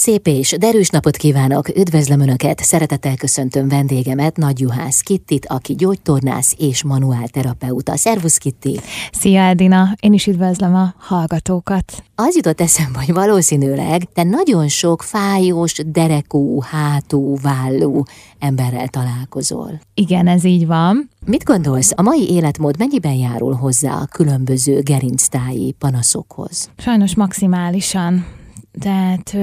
Szép 0.00 0.26
és 0.26 0.54
derűs 0.58 0.88
napot 0.88 1.16
kívánok, 1.16 1.76
üdvözlöm 1.76 2.20
Önöket, 2.20 2.58
szeretettel 2.58 3.16
köszöntöm 3.16 3.68
vendégemet, 3.68 4.36
Nagy 4.36 4.60
Juhász 4.60 5.00
Kittit, 5.00 5.46
aki 5.46 5.74
gyógytornász 5.74 6.54
és 6.58 6.84
manuálterapeuta. 6.84 7.96
Szervusz 7.96 8.36
Kitti! 8.36 8.80
Szia 9.12 9.42
Edina, 9.42 9.94
én 10.00 10.12
is 10.12 10.26
üdvözlöm 10.26 10.74
a 10.74 10.94
hallgatókat. 10.98 12.04
Az 12.14 12.36
jutott 12.36 12.60
eszembe, 12.60 12.98
hogy 12.98 13.14
valószínűleg 13.14 14.02
te 14.12 14.22
nagyon 14.22 14.68
sok 14.68 15.02
fájós, 15.02 15.74
derekú, 15.86 16.60
hátú, 16.60 17.36
vállú 17.42 18.02
emberrel 18.38 18.88
találkozol. 18.88 19.80
Igen, 19.94 20.26
ez 20.26 20.44
így 20.44 20.66
van. 20.66 21.10
Mit 21.26 21.44
gondolsz, 21.44 21.92
a 21.96 22.02
mai 22.02 22.30
életmód 22.30 22.78
mennyiben 22.78 23.14
járul 23.14 23.54
hozzá 23.54 23.92
a 23.92 24.06
különböző 24.06 24.80
gerinctáji 24.80 25.72
panaszokhoz? 25.78 26.70
Sajnos 26.76 27.14
maximálisan 27.14 28.38
tehát 28.78 29.36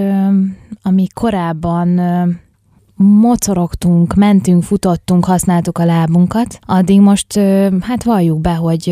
ami 0.82 1.08
korábban 1.14 2.00
mocorogtunk, 2.96 4.14
mentünk, 4.14 4.64
futottunk, 4.64 5.26
használtuk 5.26 5.78
a 5.78 5.86
lábunkat, 5.86 6.60
addig 6.66 7.02
most 7.02 7.40
hát 7.82 8.04
valljuk 8.04 8.42
be, 8.42 8.54
hogy 8.56 8.84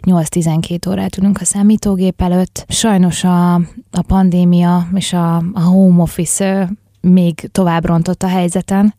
8-12 0.00 0.88
órát 0.88 1.16
ülünk 1.16 1.40
a 1.40 1.44
számítógép 1.44 2.22
előtt. 2.22 2.64
Sajnos 2.68 3.24
a, 3.24 3.54
a 3.90 4.02
pandémia 4.06 4.88
és 4.94 5.12
a, 5.12 5.36
a 5.36 5.60
home 5.60 6.02
office 6.02 6.70
még 7.00 7.48
tovább 7.52 7.84
rontott 7.84 8.22
a 8.22 8.28
helyzeten. 8.28 8.94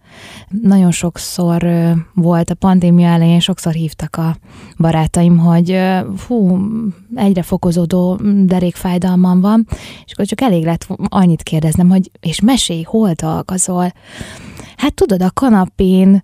Nagyon 0.61 0.91
sokszor 0.91 1.67
volt 2.13 2.49
a 2.49 2.55
pandémia 2.55 3.07
elején, 3.07 3.39
sokszor 3.39 3.73
hívtak 3.73 4.15
a 4.15 4.35
barátaim, 4.77 5.37
hogy 5.37 5.79
fú, 6.15 6.59
egyre 7.15 7.41
fokozódó 7.41 8.19
derékfájdalmam 8.43 9.41
van, 9.41 9.67
és 10.05 10.11
akkor 10.11 10.25
csak 10.25 10.41
elég 10.41 10.63
lett 10.63 10.87
annyit 10.97 11.43
kérdeznem, 11.43 11.89
hogy 11.89 12.11
és 12.19 12.41
mesélj, 12.41 12.81
hol 12.81 13.11
dolgozol? 13.13 13.93
Hát 14.77 14.93
tudod, 14.93 15.21
a 15.21 15.31
kanapén, 15.31 16.23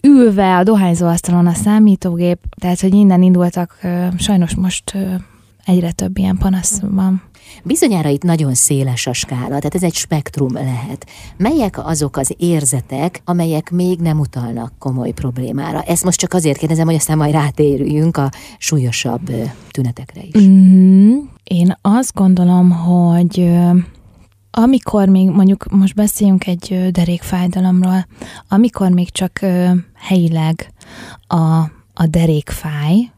ülve 0.00 0.56
a 0.56 0.62
dohányzóasztalon 0.62 1.46
a 1.46 1.52
számítógép, 1.52 2.38
tehát, 2.60 2.80
hogy 2.80 2.94
innen 2.94 3.22
indultak, 3.22 3.78
sajnos 4.18 4.54
most 4.54 4.96
egyre 5.64 5.92
több 5.92 6.18
ilyen 6.18 6.36
panasz 6.36 6.80
van. 6.80 7.22
Bizonyára 7.64 8.08
itt 8.08 8.22
nagyon 8.22 8.54
széles 8.54 9.06
a 9.06 9.12
skála, 9.12 9.46
tehát 9.46 9.74
ez 9.74 9.82
egy 9.82 9.94
spektrum 9.94 10.52
lehet. 10.52 11.06
Melyek 11.36 11.86
azok 11.86 12.16
az 12.16 12.34
érzetek, 12.36 13.22
amelyek 13.24 13.70
még 13.70 13.98
nem 13.98 14.18
utalnak 14.18 14.72
komoly 14.78 15.10
problémára? 15.10 15.82
Ezt 15.82 16.04
most 16.04 16.18
csak 16.18 16.32
azért 16.32 16.58
kérdezem, 16.58 16.86
hogy 16.86 16.94
aztán 16.94 17.16
majd 17.16 17.32
rátérüljünk 17.32 18.16
a 18.16 18.30
súlyosabb 18.58 19.30
tünetekre 19.70 20.20
is. 20.32 20.42
Mm, 20.42 21.16
én 21.44 21.76
azt 21.80 22.14
gondolom, 22.14 22.70
hogy 22.70 23.50
amikor 24.50 25.08
még 25.08 25.30
mondjuk 25.30 25.64
most 25.70 25.94
beszéljünk 25.94 26.46
egy 26.46 26.88
derékfájdalomról, 26.90 28.06
amikor 28.48 28.90
még 28.90 29.10
csak 29.10 29.40
helyileg 29.94 30.72
a, 31.26 31.58
a 31.94 32.06
derék 32.08 32.50
fáj, 32.50 33.12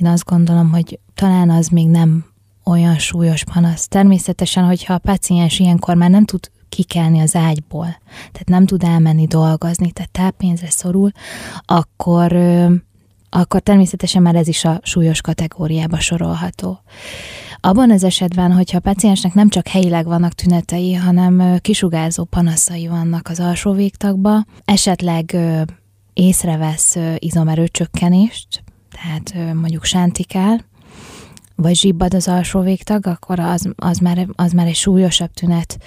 én 0.00 0.06
azt 0.06 0.24
gondolom, 0.24 0.70
hogy 0.70 0.98
talán 1.20 1.50
az 1.50 1.68
még 1.68 1.88
nem 1.88 2.24
olyan 2.64 2.98
súlyos 2.98 3.44
panasz. 3.44 3.88
Természetesen, 3.88 4.64
hogyha 4.64 4.94
a 4.94 4.98
paciens 4.98 5.58
ilyenkor 5.58 5.94
már 5.94 6.10
nem 6.10 6.24
tud 6.24 6.50
kikelni 6.68 7.20
az 7.20 7.36
ágyból, 7.36 7.98
tehát 8.14 8.48
nem 8.48 8.66
tud 8.66 8.82
elmenni 8.82 9.26
dolgozni, 9.26 9.90
tehát 9.90 10.10
táppénzre 10.10 10.70
szorul, 10.70 11.10
akkor, 11.64 12.32
akkor 13.30 13.60
természetesen 13.60 14.22
már 14.22 14.34
ez 14.34 14.48
is 14.48 14.64
a 14.64 14.80
súlyos 14.82 15.20
kategóriába 15.20 16.00
sorolható. 16.00 16.80
Abban 17.60 17.90
az 17.90 18.04
esetben, 18.04 18.52
hogyha 18.52 18.76
a 18.76 18.80
paciensnek 18.80 19.34
nem 19.34 19.48
csak 19.48 19.68
helyileg 19.68 20.06
vannak 20.06 20.32
tünetei, 20.32 20.94
hanem 20.94 21.58
kisugárzó 21.58 22.24
panaszai 22.24 22.88
vannak 22.88 23.28
az 23.28 23.40
alsó 23.40 23.72
végtagba, 23.72 24.44
esetleg 24.64 25.36
észrevesz 26.12 26.96
izomerőcsökkenést, 27.18 28.62
tehát 28.90 29.54
mondjuk 29.54 29.84
sántikál, 29.84 30.68
vagy 31.60 31.76
zsibbad 31.76 32.14
az 32.14 32.28
alsó 32.28 32.60
végtag, 32.60 33.06
akkor 33.06 33.38
az, 33.38 33.68
az, 33.76 33.98
már, 33.98 34.26
az 34.36 34.52
már 34.52 34.66
egy 34.66 34.74
súlyosabb 34.74 35.30
tünet. 35.30 35.78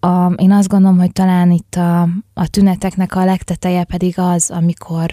A, 0.00 0.32
én 0.32 0.52
azt 0.52 0.68
gondolom, 0.68 0.98
hogy 0.98 1.12
talán 1.12 1.50
itt 1.50 1.74
a, 1.74 2.02
a 2.34 2.48
tüneteknek 2.48 3.14
a 3.14 3.24
legteteje 3.24 3.84
pedig 3.84 4.18
az, 4.18 4.50
amikor 4.50 5.10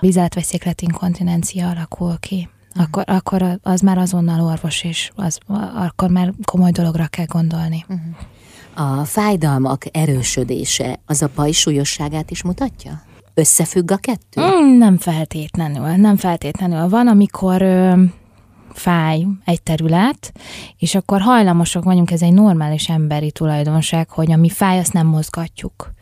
vizeltveszékletinkontinencia 0.00 1.68
alakul 1.68 2.18
ki. 2.18 2.48
Akkor, 2.74 3.04
akkor 3.06 3.58
az 3.62 3.80
már 3.80 3.98
azonnal 3.98 4.40
orvos, 4.40 4.84
és 4.84 5.10
az, 5.14 5.38
akkor 5.74 6.08
már 6.08 6.32
komoly 6.44 6.70
dologra 6.70 7.06
kell 7.06 7.26
gondolni. 7.28 7.84
Uh-huh. 7.88 9.00
A 9.00 9.04
fájdalmak 9.04 9.82
erősödése 9.90 11.00
az 11.06 11.22
a 11.22 11.30
baj 11.34 11.50
súlyosságát 11.50 12.30
is 12.30 12.42
mutatja? 12.42 13.02
Összefügg 13.34 13.90
a 13.90 13.96
kettő? 13.96 14.40
Mm, 14.40 14.78
nem 14.78 14.98
feltétlenül, 14.98 15.86
nem 15.86 16.16
feltétlenül. 16.16 16.88
Van, 16.88 17.08
amikor 17.08 17.62
fáj 18.74 19.26
egy 19.44 19.62
terület, 19.62 20.32
és 20.78 20.94
akkor 20.94 21.20
hajlamosak 21.20 21.84
vagyunk, 21.84 22.10
ez 22.10 22.22
egy 22.22 22.32
normális 22.32 22.88
emberi 22.88 23.32
tulajdonság, 23.32 24.10
hogy 24.10 24.32
ami 24.32 24.48
fáj, 24.48 24.78
azt 24.78 24.92
nem 24.92 25.06
mozgatjuk. 25.06 25.92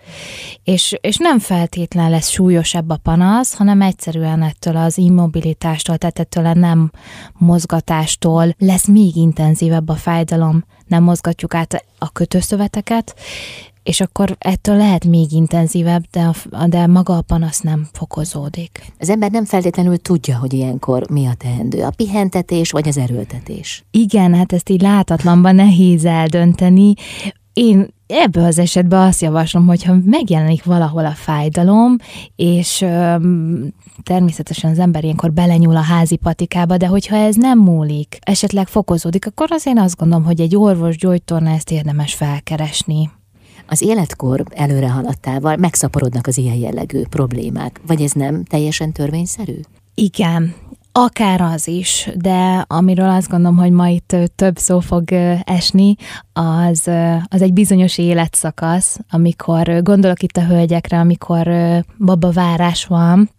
És, 0.64 0.96
és 1.00 1.16
nem 1.16 1.38
feltétlen 1.38 2.10
lesz 2.10 2.28
súlyosabb 2.28 2.90
a 2.90 2.96
panasz, 2.96 3.54
hanem 3.54 3.82
egyszerűen 3.82 4.42
ettől 4.42 4.76
az 4.76 4.98
immobilitástól, 4.98 5.96
tehát 5.96 6.18
ettől 6.18 6.46
a 6.46 6.54
nem 6.54 6.90
mozgatástól 7.32 8.54
lesz 8.58 8.86
még 8.86 9.16
intenzívebb 9.16 9.88
a 9.88 9.94
fájdalom, 9.94 10.64
nem 10.86 11.02
mozgatjuk 11.02 11.54
át 11.54 11.84
a 11.98 12.12
kötőszöveteket, 12.12 13.14
és 13.82 14.00
akkor 14.00 14.36
ettől 14.38 14.76
lehet 14.76 15.04
még 15.04 15.32
intenzívebb, 15.32 16.04
de, 16.10 16.30
a, 16.50 16.66
de 16.66 16.86
maga 16.86 17.16
a 17.16 17.22
panasz 17.22 17.60
nem 17.60 17.88
fokozódik. 17.92 18.92
Az 18.98 19.08
ember 19.08 19.30
nem 19.30 19.44
feltétlenül 19.44 19.96
tudja, 19.96 20.38
hogy 20.38 20.52
ilyenkor 20.52 21.10
mi 21.10 21.26
a 21.26 21.34
teendő, 21.34 21.82
a 21.82 21.92
pihentetés 21.96 22.70
vagy 22.70 22.88
az 22.88 22.98
erőltetés. 22.98 23.84
Igen, 23.90 24.34
hát 24.34 24.52
ezt 24.52 24.68
így 24.68 24.80
látatlanban 24.80 25.54
nehéz 25.54 26.04
eldönteni. 26.04 26.94
Én 27.52 27.88
ebből 28.06 28.44
az 28.44 28.58
esetben 28.58 29.00
azt 29.00 29.20
javaslom, 29.20 29.66
hogyha 29.66 29.96
megjelenik 30.04 30.64
valahol 30.64 31.04
a 31.06 31.10
fájdalom, 31.10 31.96
és 32.36 32.80
öm, 32.80 33.72
természetesen 34.02 34.70
az 34.70 34.78
ember 34.78 35.04
ilyenkor 35.04 35.32
belenyúl 35.32 35.76
a 35.76 35.80
házi 35.80 36.16
patikába, 36.16 36.76
de 36.76 36.86
hogyha 36.86 37.16
ez 37.16 37.36
nem 37.36 37.58
múlik, 37.58 38.18
esetleg 38.20 38.68
fokozódik, 38.68 39.26
akkor 39.26 39.46
az 39.50 39.66
én 39.66 39.78
azt 39.78 39.96
gondolom, 39.96 40.24
hogy 40.24 40.40
egy 40.40 40.56
orvos 40.56 40.96
gyógytorna 40.96 41.50
ezt 41.50 41.70
érdemes 41.70 42.14
felkeresni 42.14 43.10
az 43.66 43.82
életkor 43.82 44.44
előre 44.50 44.90
haladtával 44.90 45.56
megszaporodnak 45.56 46.26
az 46.26 46.38
ilyen 46.38 46.56
jellegű 46.56 47.02
problémák, 47.10 47.80
vagy 47.86 48.02
ez 48.02 48.12
nem 48.12 48.44
teljesen 48.44 48.92
törvényszerű? 48.92 49.60
Igen, 49.94 50.54
Akár 50.94 51.40
az 51.40 51.68
is, 51.68 52.08
de 52.14 52.64
amiről 52.68 53.08
azt 53.08 53.28
gondolom, 53.28 53.56
hogy 53.56 53.70
ma 53.70 53.88
itt 53.88 54.16
több 54.34 54.58
szó 54.58 54.80
fog 54.80 55.12
esni, 55.44 55.94
az, 56.32 56.90
az 57.28 57.42
egy 57.42 57.52
bizonyos 57.52 57.98
életszakasz, 57.98 58.98
amikor 59.10 59.82
gondolok 59.82 60.22
itt 60.22 60.36
a 60.36 60.44
hölgyekre, 60.44 60.98
amikor 60.98 61.50
babavárás 61.98 62.84
van, 62.86 63.30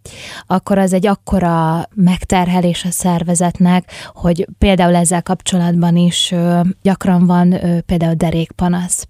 akkor 0.48 0.78
az 0.78 0.94
egy 0.94 1.08
akkora 1.08 1.88
megterhelés 1.96 2.86
a 2.86 2.92
szervezetnek, 2.92 3.92
hogy 4.14 4.48
például 4.58 4.96
ezzel 4.96 5.24
kapcsolatban 5.24 5.96
is 5.96 6.34
gyakran 6.82 7.26
van 7.26 7.56
például 7.86 8.14
derékpanasz. 8.14 9.08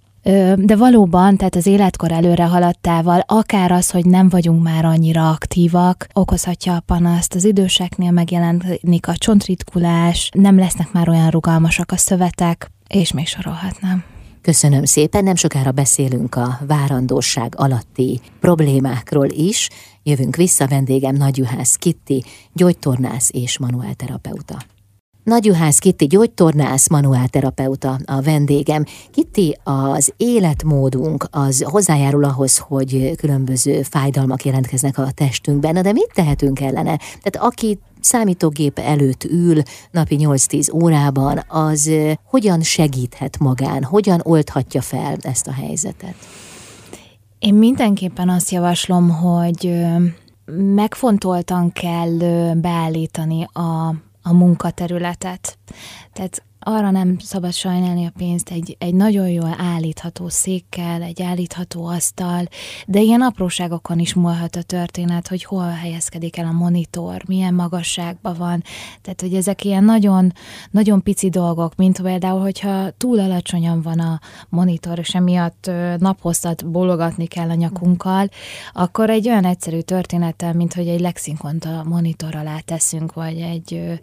De 0.56 0.76
valóban, 0.76 1.38
tehát 1.38 1.56
az 1.56 1.66
életkor 1.66 2.12
előre 2.12 2.46
haladtával, 2.46 3.24
akár 3.26 3.72
az, 3.72 3.90
hogy 3.90 4.06
nem 4.06 4.30
vagyunk 4.30 4.64
már 4.64 4.86
annyira 4.86 5.30
aktívak, 5.30 6.08
okozhatja 6.14 6.76
a 6.76 6.84
panaszt. 6.86 7.36
Az 7.36 7.44
időseknél 7.44 8.12
megjelenik 8.12 9.08
a 9.08 9.16
csontritkulás, 9.18 10.30
nem 10.34 10.58
lesznek 10.58 10.92
már 10.92 11.10
olyan 11.10 11.30
rugalmasak 11.30 11.92
a 11.92 11.98
szövetek, 11.98 12.72
és 12.88 13.12
még 13.12 13.28
sorolhatnám. 13.28 14.04
Köszönöm 14.42 14.86
szépen, 14.86 15.24
nem 15.24 15.36
sokára 15.36 15.72
beszélünk 15.72 16.36
a 16.36 16.60
várandóság 16.68 17.54
alatti 17.58 18.22
problémákról 18.40 19.30
is. 19.30 19.70
Jövünk 20.04 20.36
vissza, 20.36 20.68
vendégem 20.68 21.16
Nagy 21.16 21.38
Juhász 21.38 21.76
Kitti, 21.76 22.24
gyógytornász 22.54 23.30
és 23.34 23.58
manuálterapeuta. 23.58 24.58
Nagyjuhász 25.24 25.78
Kitti 25.80 26.06
gyógytornász, 26.06 26.90
manuálterapeuta 26.90 28.00
a 28.06 28.22
vendégem. 28.22 28.86
Kitti, 29.12 29.58
az 29.64 30.14
életmódunk 30.18 31.28
az 31.32 31.62
hozzájárul 31.62 32.24
ahhoz, 32.24 32.58
hogy 32.58 33.16
különböző 33.18 33.82
fájdalmak 33.82 34.46
jelentkeznek 34.46 34.98
a 34.98 35.12
testünkben, 35.12 35.74
de 35.74 35.92
mit 35.92 36.12
tehetünk 36.14 36.60
ellene? 36.60 36.98
Tehát 37.22 37.50
aki 37.50 37.80
számítógép 38.00 38.80
előtt 38.80 39.24
ül 39.24 39.62
napi 39.92 40.18
8-10 40.20 40.74
órában, 40.74 41.44
az 41.48 41.92
hogyan 42.24 42.62
segíthet 42.62 43.40
magán, 43.40 43.84
hogyan 43.84 44.20
oldhatja 44.24 44.82
fel 44.82 45.16
ezt 45.22 45.48
a 45.48 45.54
helyzetet? 45.54 46.16
Én 47.40 47.54
mindenképpen 47.54 48.30
azt 48.30 48.52
javaslom, 48.52 49.10
hogy 49.10 49.86
megfontoltan 50.76 51.72
kell 51.72 52.18
beállítani 52.54 53.44
a 53.44 53.96
a 54.24 54.34
munkaterületet. 54.34 55.58
Tehát 56.14 56.44
arra 56.64 56.92
nem 56.92 57.18
szabad 57.20 57.54
sajnálni 57.54 58.06
a 58.06 58.12
pénzt, 58.18 58.50
egy, 58.50 58.76
egy 58.80 58.94
nagyon 58.94 59.30
jól 59.30 59.56
állítható 59.58 60.30
székkel, 60.30 61.02
egy 61.02 61.22
állítható 61.22 61.86
asztal, 61.86 62.48
de 62.88 63.00
ilyen 63.00 63.22
apróságokon 63.22 64.00
is 64.00 64.14
múlhat 64.14 64.56
a 64.56 64.62
történet, 64.62 65.28
hogy 65.28 65.44
hol 65.44 65.70
helyezkedik 65.70 66.38
el 66.38 66.46
a 66.46 66.52
monitor, 66.52 67.22
milyen 67.28 67.54
magasságban 67.54 68.36
van. 68.38 68.64
Tehát, 69.02 69.22
hogy 69.22 69.34
ezek 69.34 69.64
ilyen 69.64 69.84
nagyon, 69.84 70.34
nagyon 70.72 71.02
pici 71.02 71.30
dolgok, 71.30 71.76
mint 71.76 72.02
például, 72.02 72.42
hogyha 72.42 72.90
túl 72.92 73.20
alacsonyan 73.20 73.82
van 73.82 74.00
a 74.00 74.20
monitor, 74.50 75.00
és 75.00 75.16
emiatt 75.16 75.72
naphosszat 75.98 76.70
bologatni 76.70 77.26
kell 77.26 77.50
a 77.50 77.54
nyakunkkal, 77.54 78.30
akkor 78.74 79.10
egy 79.10 79.28
olyan 79.28 79.46
egyszerű 79.46 79.80
történettel, 79.80 80.54
mint 80.54 80.74
hogy 80.74 80.88
egy 80.88 81.00
lexikont 81.00 81.66
a 81.66 81.84
monitor 81.86 82.36
alá 82.36 82.60
teszünk, 82.60 83.14
vagy 83.14 83.40
egy 83.40 84.00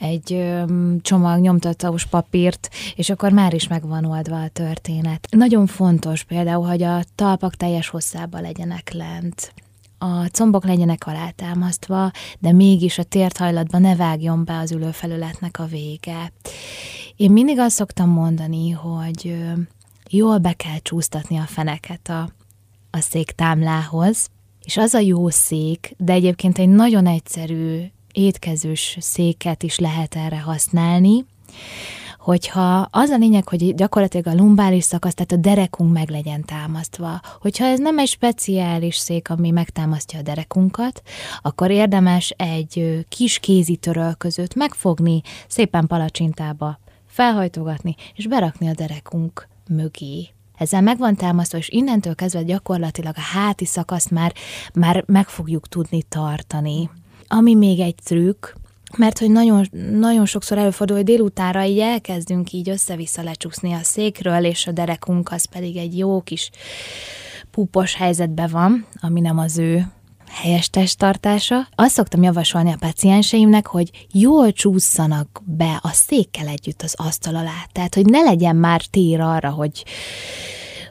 egy 0.00 0.54
csomag 1.02 1.40
nyomtatós 1.40 2.06
papírt, 2.06 2.70
és 2.94 3.10
akkor 3.10 3.32
már 3.32 3.54
is 3.54 3.68
meg 3.68 3.86
van 3.86 4.04
oldva 4.04 4.42
a 4.42 4.48
történet. 4.48 5.26
Nagyon 5.30 5.66
fontos 5.66 6.22
például, 6.22 6.66
hogy 6.66 6.82
a 6.82 7.02
talpak 7.14 7.54
teljes 7.54 7.88
hosszában 7.88 8.40
legyenek 8.40 8.92
lent, 8.92 9.52
a 9.98 10.26
combok 10.32 10.64
legyenek 10.64 11.06
alátámasztva, 11.06 12.10
de 12.38 12.52
mégis 12.52 12.98
a 12.98 13.02
térthajlatba 13.02 13.78
ne 13.78 13.96
vágjon 13.96 14.44
be 14.44 14.58
az 14.58 14.72
ülőfelületnek 14.72 15.58
a 15.58 15.64
vége. 15.64 16.32
Én 17.16 17.30
mindig 17.30 17.58
azt 17.58 17.76
szoktam 17.76 18.08
mondani, 18.08 18.70
hogy 18.70 19.36
jól 20.10 20.38
be 20.38 20.52
kell 20.52 20.78
csúsztatni 20.78 21.36
a 21.36 21.46
feneket 21.46 22.08
a, 22.08 22.28
a 22.90 23.00
széktámlához, 23.00 24.30
és 24.64 24.76
az 24.76 24.94
a 24.94 24.98
jó 24.98 25.28
szék, 25.28 25.94
de 25.96 26.12
egyébként 26.12 26.58
egy 26.58 26.68
nagyon 26.68 27.06
egyszerű 27.06 27.82
étkezős 28.12 28.96
széket 29.00 29.62
is 29.62 29.78
lehet 29.78 30.14
erre 30.14 30.40
használni, 30.40 31.24
hogyha 32.18 32.88
az 32.90 33.10
a 33.10 33.16
lényeg, 33.16 33.48
hogy 33.48 33.74
gyakorlatilag 33.74 34.26
a 34.26 34.34
lumbális 34.34 34.84
szakasz, 34.84 35.14
tehát 35.14 35.32
a 35.32 35.36
derekunk 35.36 35.92
meg 35.92 36.08
legyen 36.08 36.44
támasztva. 36.44 37.20
Hogyha 37.40 37.64
ez 37.64 37.78
nem 37.78 37.98
egy 37.98 38.08
speciális 38.08 38.96
szék, 38.96 39.30
ami 39.30 39.50
megtámasztja 39.50 40.18
a 40.18 40.22
derekunkat, 40.22 41.02
akkor 41.42 41.70
érdemes 41.70 42.30
egy 42.36 43.04
kis 43.08 43.38
kézi 43.38 43.76
törölközőt 43.76 44.54
megfogni, 44.54 45.22
szépen 45.48 45.86
palacsintába 45.86 46.78
felhajtogatni, 47.06 47.94
és 48.14 48.26
berakni 48.26 48.68
a 48.68 48.74
derekunk 48.74 49.48
mögé. 49.68 50.28
Ezzel 50.58 50.80
meg 50.80 50.98
van 50.98 51.16
támasztva, 51.16 51.58
és 51.58 51.68
innentől 51.68 52.14
kezdve 52.14 52.42
gyakorlatilag 52.42 53.14
a 53.16 53.38
háti 53.38 53.64
szakaszt 53.64 54.10
már, 54.10 54.32
már 54.74 55.04
meg 55.06 55.28
fogjuk 55.28 55.68
tudni 55.68 56.02
tartani. 56.02 56.90
Ami 57.32 57.54
még 57.54 57.80
egy 57.80 57.94
trükk, 58.04 58.46
mert 58.96 59.18
hogy 59.18 59.30
nagyon, 59.30 59.68
nagyon 59.92 60.26
sokszor 60.26 60.58
előfordul, 60.58 60.96
hogy 60.96 61.04
délutánra 61.04 61.64
így 61.64 61.78
elkezdünk 61.78 62.52
így 62.52 62.68
össze-vissza 62.68 63.22
lecsúszni 63.22 63.72
a 63.72 63.82
székről, 63.82 64.44
és 64.44 64.66
a 64.66 64.72
derekunk 64.72 65.32
az 65.32 65.44
pedig 65.44 65.76
egy 65.76 65.98
jó 65.98 66.20
kis 66.20 66.50
púpos 67.50 67.94
helyzetben 67.94 68.48
van, 68.50 68.86
ami 69.00 69.20
nem 69.20 69.38
az 69.38 69.58
ő 69.58 69.86
helyes 70.30 70.70
testtartása. 70.70 71.68
Azt 71.74 71.94
szoktam 71.94 72.22
javasolni 72.22 72.72
a 72.72 72.76
pacienseimnek, 72.80 73.66
hogy 73.66 74.06
jól 74.12 74.52
csúszanak 74.52 75.42
be 75.44 75.78
a 75.82 75.90
székkel 75.92 76.46
együtt 76.46 76.82
az 76.82 76.94
asztal 76.96 77.34
alá. 77.34 77.66
Tehát, 77.72 77.94
hogy 77.94 78.04
ne 78.04 78.20
legyen 78.20 78.56
már 78.56 78.82
tér 78.82 79.20
arra, 79.20 79.50
hogy 79.50 79.84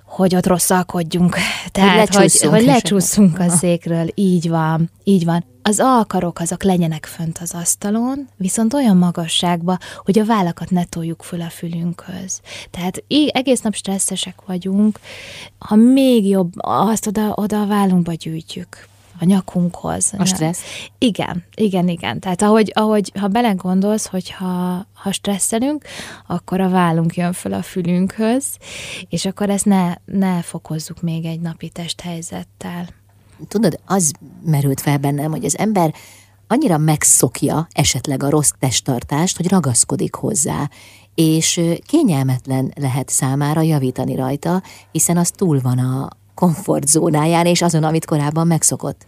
hogy 0.06 0.36
ott 0.36 0.46
rosszalkodjunk. 0.46 1.36
Tehát, 1.72 2.16
hogy, 2.16 2.38
hogy, 2.38 2.50
hogy 2.50 2.64
lecsúszunk 2.64 3.40
a 3.40 3.50
székről. 3.50 4.08
Így 4.16 4.50
van, 4.50 4.90
így 5.04 5.26
van. 5.26 5.46
Az 5.70 5.80
alkarok 5.80 6.40
azok 6.40 6.64
legyenek 6.64 7.06
fönt 7.06 7.38
az 7.38 7.54
asztalon, 7.54 8.28
viszont 8.38 8.74
olyan 8.74 8.98
magasságba, 8.98 9.78
hogy 10.06 10.20
a 10.20 10.26
vállakat 10.26 10.70
ne 10.70 10.84
toljuk 10.84 11.24
föl 11.24 11.42
a 11.42 11.50
fülünkhöz. 11.50 12.42
Tehát 12.72 13.04
egész 13.32 13.62
nap 13.62 13.74
stresszesek 13.74 14.42
vagyunk, 14.46 15.00
ha 15.58 15.76
még 15.76 16.28
jobb, 16.28 16.54
azt 16.58 17.08
oda, 17.08 17.34
oda 17.36 17.62
a 17.62 17.66
vállunkba 17.66 18.14
gyűjtjük 18.14 18.88
a 19.20 19.26
nyakunkhoz. 19.26 20.14
A 20.18 20.26
stressz? 20.26 20.64
Igen, 20.98 21.44
igen, 21.56 21.88
igen. 21.88 22.20
Tehát 22.20 22.42
ahogy, 22.42 22.72
ahogy 22.76 23.12
ha 23.20 23.28
belegondolsz, 23.28 24.06
hogy 24.06 24.32
ha, 24.32 24.86
ha 24.94 25.12
stresszelünk, 25.12 25.84
akkor 26.28 26.62
a 26.62 26.70
vállunk 26.70 27.16
jön 27.16 27.34
föl 27.34 27.54
a 27.54 27.62
fülünkhöz, 27.62 28.46
és 29.10 29.26
akkor 29.26 29.50
ezt 29.50 29.66
ne, 29.66 29.94
ne 30.06 30.42
fokozzuk 30.42 31.02
még 31.02 31.26
egy 31.26 31.40
napi 31.40 31.70
testhelyzettel. 31.70 32.88
Tudod, 33.48 33.80
az 33.86 34.12
merült 34.46 34.82
fel 34.82 34.98
bennem, 34.98 35.32
hogy 35.32 35.46
az 35.46 35.58
ember 35.58 35.94
annyira 36.48 36.78
megszokja 36.78 37.68
esetleg 37.72 38.24
a 38.24 38.30
rossz 38.30 38.52
testtartást, 38.60 39.38
hogy 39.38 39.48
ragaszkodik 39.48 40.16
hozzá, 40.16 40.70
és 41.16 41.62
kényelmetlen 41.86 42.74
lehet 42.76 43.10
számára 43.10 43.62
javítani 43.62 44.16
rajta, 44.16 44.64
hiszen 44.92 45.18
az 45.18 45.32
túl 45.32 45.60
van 45.62 45.78
a, 45.78 46.10
komfortzónáján 46.40 47.46
és 47.46 47.62
azon, 47.62 47.84
amit 47.84 48.06
korábban 48.06 48.48
megszokott. 48.48 49.06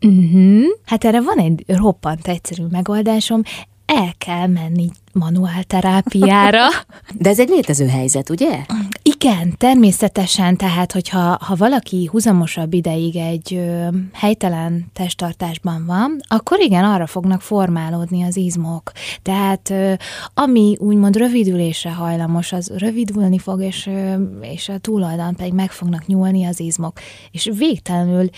Uh-huh. 0.00 0.62
Hát 0.84 1.04
erre 1.04 1.22
van 1.22 1.38
egy 1.38 1.64
roppant 1.66 2.28
egyszerű 2.28 2.64
megoldásom, 2.70 3.42
el 3.88 4.14
kell 4.18 4.46
menni 4.46 4.90
manuálterápiára. 5.12 6.66
De 7.20 7.28
ez 7.28 7.40
egy 7.40 7.48
létező 7.48 7.86
helyzet, 7.86 8.30
ugye? 8.30 8.60
Igen, 9.02 9.54
természetesen, 9.56 10.56
tehát 10.56 10.92
hogyha 10.92 11.38
ha 11.40 11.54
valaki 11.54 12.08
húzamosabb 12.10 12.72
ideig 12.72 13.16
egy 13.16 13.54
ö, 13.54 13.88
helytelen 14.12 14.86
testtartásban 14.92 15.86
van, 15.86 16.16
akkor 16.28 16.60
igen, 16.60 16.84
arra 16.84 17.06
fognak 17.06 17.40
formálódni 17.40 18.22
az 18.22 18.36
izmok. 18.36 18.92
Tehát 19.22 19.70
ö, 19.70 19.92
ami 20.34 20.76
úgymond 20.80 21.16
rövidülésre 21.16 21.90
hajlamos, 21.90 22.52
az 22.52 22.72
rövidülni 22.76 23.38
fog, 23.38 23.62
és, 23.62 23.86
ö, 23.86 24.14
és 24.40 24.68
a 24.68 24.78
túloldalon 24.78 25.36
pedig 25.36 25.52
meg 25.52 25.70
fognak 25.70 26.06
nyúlni 26.06 26.44
az 26.44 26.60
izmok. 26.60 27.00
És 27.30 27.50
végtelenül 27.56 28.28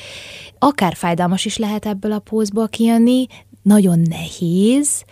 akár 0.58 0.94
fájdalmas 0.94 1.44
is 1.44 1.56
lehet 1.56 1.86
ebből 1.86 2.12
a 2.12 2.18
pózból 2.18 2.68
kijönni, 2.68 3.26
nagyon 3.62 3.98
nehéz, 3.98 5.04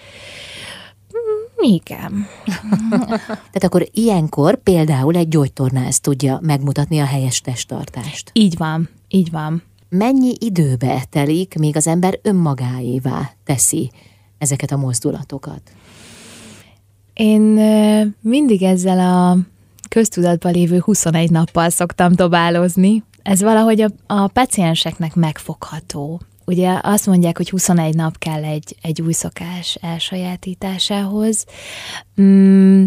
igen. 1.61 2.27
Tehát 3.27 3.65
akkor 3.65 3.89
ilyenkor 3.93 4.63
például 4.63 5.17
egy 5.17 5.29
gyógytornász 5.29 6.01
tudja 6.01 6.39
megmutatni 6.43 6.99
a 6.99 7.05
helyes 7.05 7.41
testtartást. 7.41 8.31
Így 8.33 8.57
van, 8.57 8.89
így 9.09 9.31
van. 9.31 9.63
Mennyi 9.89 10.33
időbe 10.39 11.05
telik, 11.11 11.55
míg 11.59 11.77
az 11.77 11.87
ember 11.87 12.19
önmagáévá 12.23 13.31
teszi 13.45 13.91
ezeket 14.39 14.71
a 14.71 14.77
mozdulatokat? 14.77 15.61
Én 17.15 17.43
mindig 18.21 18.63
ezzel 18.63 18.99
a 18.99 19.39
köztudatban 19.89 20.53
lévő 20.53 20.79
21 20.79 21.31
nappal 21.31 21.71
szoktam 21.71 22.15
dobálozni. 22.15 23.05
Ez 23.23 23.43
valahogy 23.43 23.81
a, 23.81 23.91
a 24.07 24.27
pacienseknek 24.27 25.15
megfogható. 25.15 26.21
Ugye 26.49 26.79
azt 26.83 27.07
mondják, 27.07 27.37
hogy 27.37 27.51
21 27.51 27.95
nap 27.95 28.19
kell 28.19 28.45
egy, 28.45 28.77
egy 28.83 29.03
új 29.03 29.13
szokás 29.13 29.79
elsajátításához. 29.81 31.45
Mm, 32.21 32.85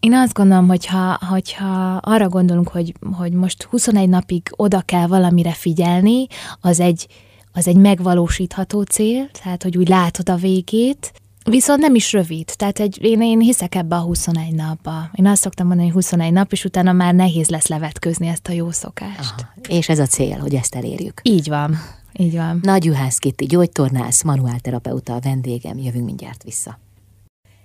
én 0.00 0.14
azt 0.14 0.32
gondolom, 0.32 0.68
hogyha, 0.68 1.18
hogyha 1.28 1.96
arra 1.96 2.28
gondolunk, 2.28 2.68
hogy, 2.68 2.94
hogy 3.16 3.32
most 3.32 3.62
21 3.62 4.08
napig 4.08 4.42
oda 4.50 4.80
kell 4.80 5.06
valamire 5.06 5.52
figyelni, 5.52 6.26
az 6.60 6.80
egy, 6.80 7.06
az 7.52 7.68
egy 7.68 7.76
megvalósítható 7.76 8.82
cél, 8.82 9.30
tehát 9.42 9.62
hogy 9.62 9.76
úgy 9.76 9.88
látod 9.88 10.28
a 10.28 10.36
végét, 10.36 11.12
Viszont 11.50 11.80
nem 11.80 11.94
is 11.94 12.12
rövid, 12.12 12.52
tehát 12.56 12.78
egy, 12.80 12.98
én, 13.02 13.22
én 13.22 13.40
hiszek 13.40 13.74
ebbe 13.74 13.96
a 13.96 14.00
21 14.00 14.54
napba. 14.54 15.10
Én 15.12 15.26
azt 15.26 15.42
szoktam 15.42 15.66
mondani, 15.66 15.88
hogy 15.88 15.96
21 15.96 16.32
nap, 16.32 16.52
és 16.52 16.64
utána 16.64 16.92
már 16.92 17.14
nehéz 17.14 17.48
lesz 17.48 17.66
levetközni 17.66 18.26
ezt 18.26 18.48
a 18.48 18.52
jó 18.52 18.70
szokást. 18.70 19.34
Aha, 19.36 19.52
és 19.68 19.88
ez 19.88 19.98
a 19.98 20.06
cél, 20.06 20.38
hogy 20.38 20.54
ezt 20.54 20.74
elérjük. 20.74 21.20
Így 21.24 21.48
van. 21.48 21.76
Így 22.18 22.34
van. 22.34 22.58
Nagy 22.62 22.84
Juhász 22.84 23.18
Kitti, 23.18 23.44
gyógytornász, 23.44 24.22
manuálterapeuta 24.22 25.14
a 25.14 25.20
vendégem, 25.20 25.78
jövünk 25.78 26.04
mindjárt 26.04 26.42
vissza. 26.42 26.78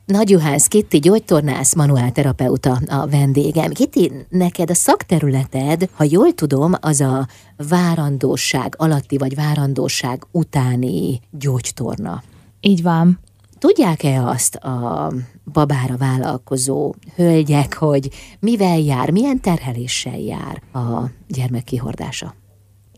Nagy 0.06 0.30
Juhász 0.30 0.68
Kitti, 0.68 1.00
gyógytornász, 1.00 1.76
manuálterapeuta 1.76 2.80
a 2.88 3.08
vendégem. 3.08 3.72
Kitti, 3.72 4.12
neked 4.30 4.70
a 4.70 4.74
szakterületed, 4.74 5.90
ha 5.94 6.04
jól 6.10 6.34
tudom, 6.34 6.74
az 6.82 7.02
a 7.02 7.28
várandóság 7.70 8.74
alatti 8.78 9.18
vagy 9.18 9.36
várandóság 9.36 10.26
utáni 10.32 11.20
gyógytorna. 11.32 12.24
Így 12.62 12.82
van. 12.82 13.20
Tudják-e 13.58 14.24
azt 14.26 14.56
a 14.56 15.12
babára 15.54 15.98
vállalkozó 15.98 16.96
hölgyek, 17.16 17.74
hogy 17.74 18.10
mivel 18.40 18.80
jár, 18.80 19.12
milyen 19.12 19.42
terheléssel 19.42 20.20
jár 20.20 20.62
a 20.74 21.10
gyermek 21.28 21.64
kihordása? 21.64 22.36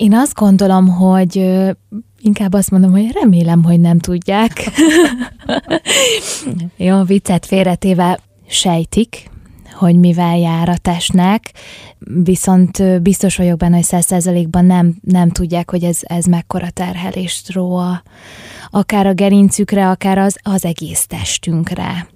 Én 0.01 0.13
azt 0.13 0.33
gondolom, 0.33 0.87
hogy 0.87 1.49
inkább 2.19 2.53
azt 2.53 2.71
mondom, 2.71 2.91
hogy 2.91 3.11
remélem, 3.11 3.63
hogy 3.63 3.79
nem 3.79 3.99
tudják. 3.99 4.69
Jó, 6.77 7.03
viccet 7.03 7.45
félretéve 7.45 8.19
sejtik, 8.47 9.29
hogy 9.73 9.95
mivel 9.95 10.37
jár 10.37 10.69
a 10.69 10.77
testnek, 10.77 11.53
viszont 12.23 13.01
biztos 13.01 13.35
vagyok 13.35 13.57
benne, 13.57 13.75
hogy 13.75 13.83
százszerzelékban 13.83 14.65
nem, 14.65 14.95
nem 15.01 15.29
tudják, 15.29 15.69
hogy 15.69 15.83
ez, 15.83 15.99
ez 16.01 16.25
mekkora 16.25 16.69
terhelést 16.69 17.51
ró 17.53 17.81
akár 18.69 19.07
a 19.07 19.13
gerincükre, 19.13 19.89
akár 19.89 20.17
az, 20.17 20.37
az 20.43 20.65
egész 20.65 21.05
testünkre 21.05 22.07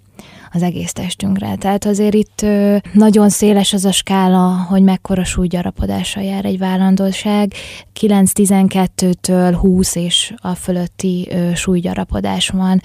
az 0.56 0.62
egész 0.62 0.92
testünkre. 0.92 1.56
Tehát 1.56 1.86
azért 1.86 2.14
itt 2.14 2.46
nagyon 2.94 3.30
széles 3.30 3.74
az 3.74 3.86
a 3.86 3.92
skála, 3.92 4.66
hogy 4.70 4.82
mekkora 4.82 5.24
súlygyarapodással 5.24 6.24
jár 6.24 6.46
egy 6.46 6.58
vállandóság. 6.58 7.54
9-12-től 8.00 9.58
20 9.60 9.96
és 9.96 10.34
a 10.38 10.56
fölötti 10.56 11.30
súlygyarapodás 11.56 12.50
van. 12.50 12.82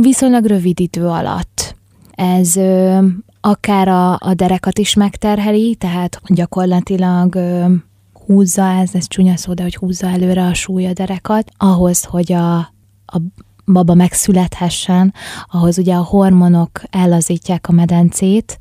Viszonylag 0.00 0.44
rövid 0.44 0.80
idő 0.80 1.06
alatt. 1.06 1.76
Ez 2.10 2.54
akár 3.40 3.88
a, 3.88 4.12
a 4.12 4.34
derekat 4.34 4.78
is 4.78 4.94
megterheli, 4.94 5.74
tehát 5.74 6.20
gyakorlatilag 6.26 7.38
húzza, 8.26 8.62
ez, 8.62 8.94
ez 8.94 9.06
csúnya 9.06 9.36
szó, 9.36 9.54
de 9.54 9.62
hogy 9.62 9.76
húzza 9.76 10.06
előre 10.06 10.46
a 10.46 10.54
súly 10.54 10.86
a 10.86 10.92
derekat, 10.92 11.50
ahhoz, 11.56 12.04
hogy 12.04 12.32
a, 12.32 12.56
a 13.06 13.20
baba 13.66 13.94
megszülethessen, 13.94 15.14
ahhoz 15.46 15.78
ugye 15.78 15.94
a 15.94 16.02
hormonok 16.02 16.82
ellazítják 16.90 17.68
a 17.68 17.72
medencét, 17.72 18.58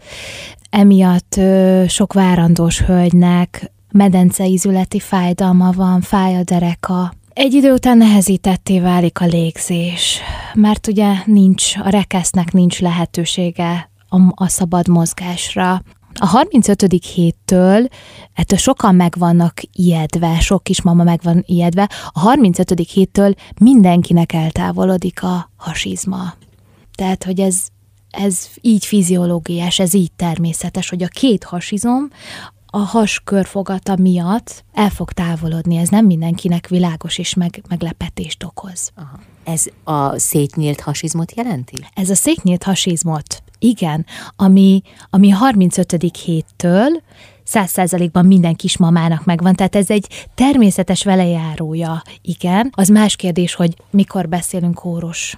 emiatt 0.69 1.35
ö, 1.37 1.83
sok 1.87 2.13
várandós 2.13 2.81
hölgynek 2.81 3.71
medenceizületi 3.91 4.99
fájdalma 4.99 5.71
van, 5.71 6.01
fáj 6.01 6.35
a 6.35 6.43
dereka, 6.43 7.13
egy 7.33 7.53
idő 7.53 7.71
után 7.71 7.97
nehezítetté 7.97 8.79
válik 8.79 9.21
a 9.21 9.25
légzés, 9.25 10.19
mert 10.53 10.87
ugye 10.87 11.13
nincs, 11.25 11.77
a 11.77 11.89
rekesznek 11.89 12.51
nincs 12.51 12.79
lehetősége 12.79 13.89
a, 14.09 14.17
a 14.43 14.47
szabad 14.47 14.87
mozgásra. 14.87 15.81
A 16.19 16.25
35. 16.25 16.85
héttől, 17.13 17.87
ettől 18.33 18.57
sokan 18.57 18.95
meg 18.95 19.15
vannak 19.17 19.61
ijedve, 19.71 20.39
sok 20.39 20.63
kismama 20.63 21.03
meg 21.03 21.19
van 21.23 21.43
ijedve, 21.45 21.89
a 22.11 22.19
35. 22.19 22.91
héttől 22.91 23.33
mindenkinek 23.59 24.33
eltávolodik 24.33 25.23
a 25.23 25.49
hasizma. 25.55 26.33
Tehát, 26.95 27.23
hogy 27.23 27.39
ez, 27.39 27.67
ez 28.09 28.47
így 28.61 28.85
fiziológiás, 28.85 29.79
ez 29.79 29.93
így 29.93 30.11
természetes, 30.11 30.89
hogy 30.89 31.03
a 31.03 31.07
két 31.07 31.43
hasizom 31.43 32.09
a 32.65 32.77
has 32.77 33.21
körfogata 33.23 33.95
miatt 33.95 34.63
el 34.73 34.89
fog 34.89 35.11
távolodni. 35.11 35.77
Ez 35.77 35.89
nem 35.89 36.05
mindenkinek 36.05 36.67
világos 36.67 37.17
és 37.17 37.33
meg, 37.33 37.63
meglepetést 37.69 38.43
okoz. 38.43 38.91
Aha. 38.95 39.19
Ez 39.43 39.65
a 39.83 40.19
szétnyílt 40.19 40.81
hasizmot 40.81 41.35
jelenti? 41.35 41.75
Ez 41.93 42.09
a 42.09 42.15
szétnyílt 42.15 42.63
hasizmot 42.63 43.42
igen, 43.63 44.05
ami, 44.35 44.81
ami 45.09 45.29
35. 45.29 46.17
héttől 46.23 47.01
száz 47.43 47.69
százalékban 47.69 48.25
minden 48.25 48.55
kismamának 48.55 49.25
megvan, 49.25 49.55
tehát 49.55 49.75
ez 49.75 49.89
egy 49.89 50.27
természetes 50.35 51.03
velejárója, 51.03 52.01
igen. 52.21 52.69
Az 52.75 52.87
más 52.87 53.15
kérdés, 53.15 53.53
hogy 53.53 53.75
mikor 53.89 54.29
beszélünk 54.29 54.73
kóros 54.73 55.37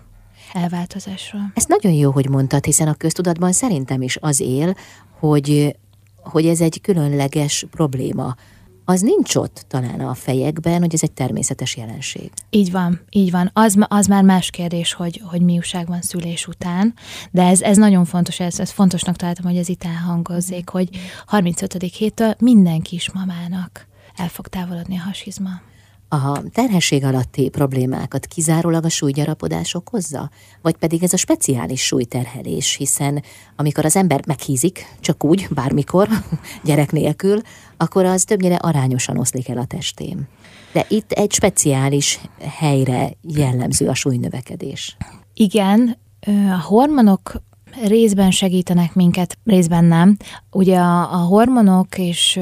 elváltozásról. 0.53 1.51
Ez 1.53 1.65
nagyon 1.67 1.91
jó, 1.91 2.11
hogy 2.11 2.29
mondtad, 2.29 2.65
hiszen 2.65 2.87
a 2.87 2.93
köztudatban 2.93 3.51
szerintem 3.51 4.01
is 4.01 4.17
az 4.21 4.39
él, 4.39 4.75
hogy, 5.19 5.75
hogy 6.23 6.45
ez 6.45 6.61
egy 6.61 6.81
különleges 6.81 7.65
probléma 7.71 8.35
az 8.85 9.01
nincs 9.01 9.35
ott 9.35 9.65
talán 9.67 9.99
a 9.99 10.13
fejekben, 10.13 10.79
hogy 10.79 10.93
ez 10.93 11.03
egy 11.03 11.11
természetes 11.11 11.77
jelenség. 11.77 12.31
Így 12.49 12.71
van, 12.71 12.99
így 13.09 13.31
van. 13.31 13.49
Az, 13.53 13.77
az 13.87 14.07
már 14.07 14.23
más 14.23 14.49
kérdés, 14.49 14.93
hogy, 14.93 15.21
hogy 15.25 15.41
mi 15.41 15.55
újság 15.55 15.87
van 15.87 16.01
szülés 16.01 16.47
után, 16.47 16.93
de 17.31 17.43
ez, 17.43 17.61
ez 17.61 17.77
nagyon 17.77 18.05
fontos, 18.05 18.39
ez, 18.39 18.59
ez 18.59 18.69
fontosnak 18.69 19.15
találtam, 19.15 19.45
hogy 19.45 19.57
ez 19.57 19.69
itt 19.69 19.83
elhangozzék, 19.83 20.69
hogy 20.69 20.89
35. 21.25 21.83
héttől 21.97 22.35
minden 22.39 22.81
kismamának 22.81 23.87
el 24.15 24.27
fog 24.27 24.47
távolodni 24.47 24.97
a 24.97 25.01
hasizma. 25.01 25.61
A 26.09 26.49
terhesség 26.49 27.03
alatti 27.03 27.49
problémákat 27.49 28.25
kizárólag 28.25 28.85
a 28.85 28.89
súlygyarapodás 28.89 29.73
okozza? 29.73 30.29
Vagy 30.61 30.75
pedig 30.75 31.03
ez 31.03 31.13
a 31.13 31.17
speciális 31.17 31.85
súlyterhelés, 31.85 32.75
hiszen 32.75 33.23
amikor 33.55 33.85
az 33.85 33.95
ember 33.95 34.21
meghízik, 34.27 34.95
csak 34.99 35.23
úgy, 35.23 35.47
bármikor, 35.49 36.07
gyerek 36.63 36.91
nélkül, 36.91 37.41
akkor 37.77 38.05
az 38.05 38.23
többnyire 38.23 38.55
arányosan 38.55 39.17
oszlik 39.17 39.49
el 39.49 39.57
a 39.57 39.65
testém. 39.65 40.27
De 40.73 40.85
itt 40.89 41.11
egy 41.11 41.31
speciális 41.31 42.19
helyre 42.39 43.11
jellemző 43.21 43.87
a 43.87 43.93
súlynövekedés. 43.93 44.97
Igen, 45.33 45.97
a 46.27 46.61
hormonok 46.61 47.41
részben 47.83 48.31
segítenek 48.31 48.93
minket, 48.93 49.37
részben 49.43 49.85
nem. 49.85 50.17
Ugye 50.51 50.77
a, 50.77 51.13
a 51.13 51.17
hormonok 51.17 51.97
és 51.97 52.39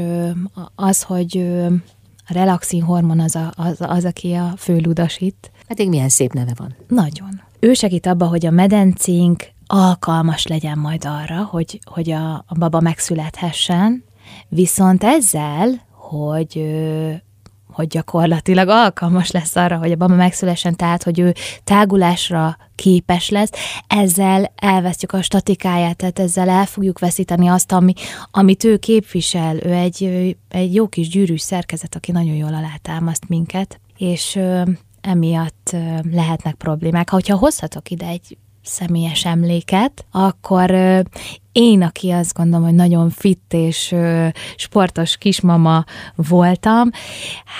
az, 0.75 1.03
hogy 1.03 1.46
a 2.27 2.34
relaxin 2.34 2.82
hormon 2.82 3.20
az, 3.20 3.36
a, 3.36 3.51
az, 3.56 3.75
az, 3.80 4.06
aki 4.06 4.34
a 4.34 4.53
főludasít. 4.58 5.51
Pedig 5.68 5.89
milyen 5.89 6.10
szép 6.10 6.34
neve 6.34 6.53
van. 6.56 6.75
Nagyon. 6.88 7.42
Ő 7.60 7.74
segít 7.74 8.06
abba, 8.06 8.25
hogy 8.27 8.46
a 8.46 8.51
medencénk 8.51 9.51
alkalmas 9.68 10.48
legyen 10.48 10.77
majd 10.77 11.06
arra, 11.06 11.44
hogy, 11.44 11.80
hogy 11.84 12.12
a, 12.12 12.34
a 12.34 12.56
baba 12.60 12.80
megszülethessen, 12.80 14.03
viszont 14.50 15.03
ezzel, 15.03 15.82
hogy 15.92 16.58
hogy 17.74 17.88
gyakorlatilag 17.88 18.68
alkalmas 18.70 19.32
lesz 19.32 19.56
arra, 19.56 19.77
hogy 19.77 19.92
a 19.92 19.96
baba 19.96 20.15
megszülessen, 20.15 20.75
tehát, 20.75 21.03
hogy 21.03 21.20
ő 21.20 21.34
tágulásra 21.63 22.58
képes 22.75 23.30
lesz, 23.30 23.50
ezzel 23.88 24.53
elvesztjük 24.56 25.12
a 25.12 25.22
statikáját, 25.22 25.96
tehát 25.96 26.20
ezzel 26.20 26.50
el 26.50 26.65
fogjuk 26.65 27.00
veszíteni 27.00 27.48
azt, 27.48 27.72
ami, 27.72 27.94
amit 28.32 28.63
ő 28.63 28.77
képvisel. 28.77 29.56
Ő 29.56 29.72
egy, 29.72 30.03
egy 30.50 30.74
jó 30.74 30.88
kis 30.88 31.08
gyűrűs 31.10 31.42
szerkezet, 31.42 31.96
aki 31.96 32.12
nagyon 32.12 32.36
jól 32.36 32.53
alátámaszt 32.53 33.27
minket, 33.27 33.80
és 33.98 34.39
emiatt 35.01 35.75
lehetnek 36.12 36.53
problémák. 36.53 37.10
Ha 37.10 37.38
hozhatok 37.38 37.89
ide 37.89 38.08
egy 38.08 38.38
személyes 38.63 39.25
emléket, 39.25 40.05
akkor 40.12 40.72
én, 41.51 41.82
aki 41.82 42.10
azt 42.10 42.34
gondolom, 42.34 42.65
hogy 42.65 42.75
nagyon 42.75 43.10
fit 43.10 43.41
és 43.50 43.96
sportos 44.55 45.17
kismama 45.17 45.84
voltam, 46.15 46.89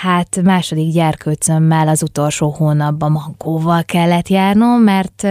hát 0.02 0.42
második 0.42 0.92
gyerkőcömmel 0.92 1.88
az 1.88 2.02
utolsó 2.02 2.48
hónapban 2.48 3.12
mankóval 3.12 3.84
kellett 3.84 4.28
járnom, 4.28 4.82
mert, 4.82 5.22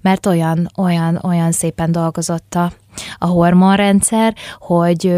mert 0.00 0.26
olyan, 0.26 0.70
olyan, 0.76 1.20
olyan 1.22 1.52
szépen 1.52 1.92
dolgozott 1.92 2.54
a, 2.54 2.72
a 3.18 3.26
hormonrendszer, 3.26 4.34
hogy, 4.58 5.14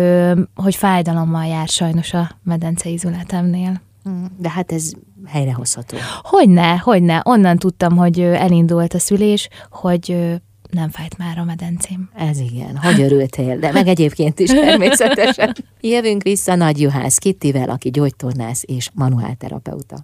hogy 0.55 0.75
fájdalommal 0.75 1.47
jár 1.47 1.69
sajnos 1.69 2.15
a 2.15 2.31
medenceizületemnél. 2.43 3.81
De 4.39 4.51
hát 4.51 4.73
ez 4.73 4.93
helyrehozható. 5.27 5.97
Hogyne, 6.23 6.77
hogyne. 6.77 7.23
Onnan 7.25 7.59
tudtam, 7.59 7.97
hogy 7.97 8.21
elindult 8.21 8.95
a 8.95 8.99
szülés, 8.99 9.49
hogy 9.71 10.17
nem 10.71 10.91
fájt 10.91 11.19
már 11.19 11.39
a 11.39 11.45
medencém. 11.45 12.11
Ez 12.15 12.39
igen, 12.39 12.77
hogy 12.77 13.01
örültél, 13.01 13.59
de 13.59 13.73
meg 13.73 13.87
egyébként 13.89 14.39
is 14.39 14.51
természetesen. 14.51 15.57
Jövünk 15.81 16.23
vissza 16.23 16.55
Nagy 16.55 16.81
Juhász 16.81 17.19
Kittivel, 17.19 17.71
aki 17.71 17.91
gyógytornász 17.91 18.63
és 18.67 18.91
manuálterapeuta. 18.95 19.97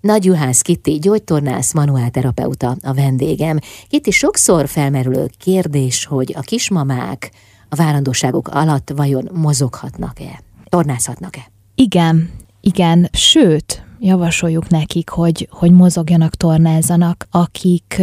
Nagy 0.00 0.24
Juhász 0.24 0.60
Kitti, 0.60 0.98
gyógytornász, 0.98 1.72
manuálterapeuta 1.72 2.76
a 2.82 2.92
vendégem. 2.92 3.58
Kitti, 3.88 4.10
sokszor 4.10 4.68
felmerülő 4.68 5.30
kérdés, 5.38 6.04
hogy 6.04 6.34
a 6.36 6.40
kismamák 6.40 7.30
a 7.68 7.76
várandóságok 7.76 8.48
alatt 8.48 8.90
vajon 8.96 9.28
mozoghatnak-e, 9.32 10.42
tornázhatnak-e? 10.68 11.50
Igen, 11.74 12.30
igen, 12.60 13.08
sőt, 13.12 13.84
javasoljuk 14.02 14.68
nekik, 14.68 15.08
hogy, 15.08 15.48
hogy 15.50 15.70
mozogjanak, 15.70 16.34
tornázanak, 16.34 17.26
akik 17.30 18.02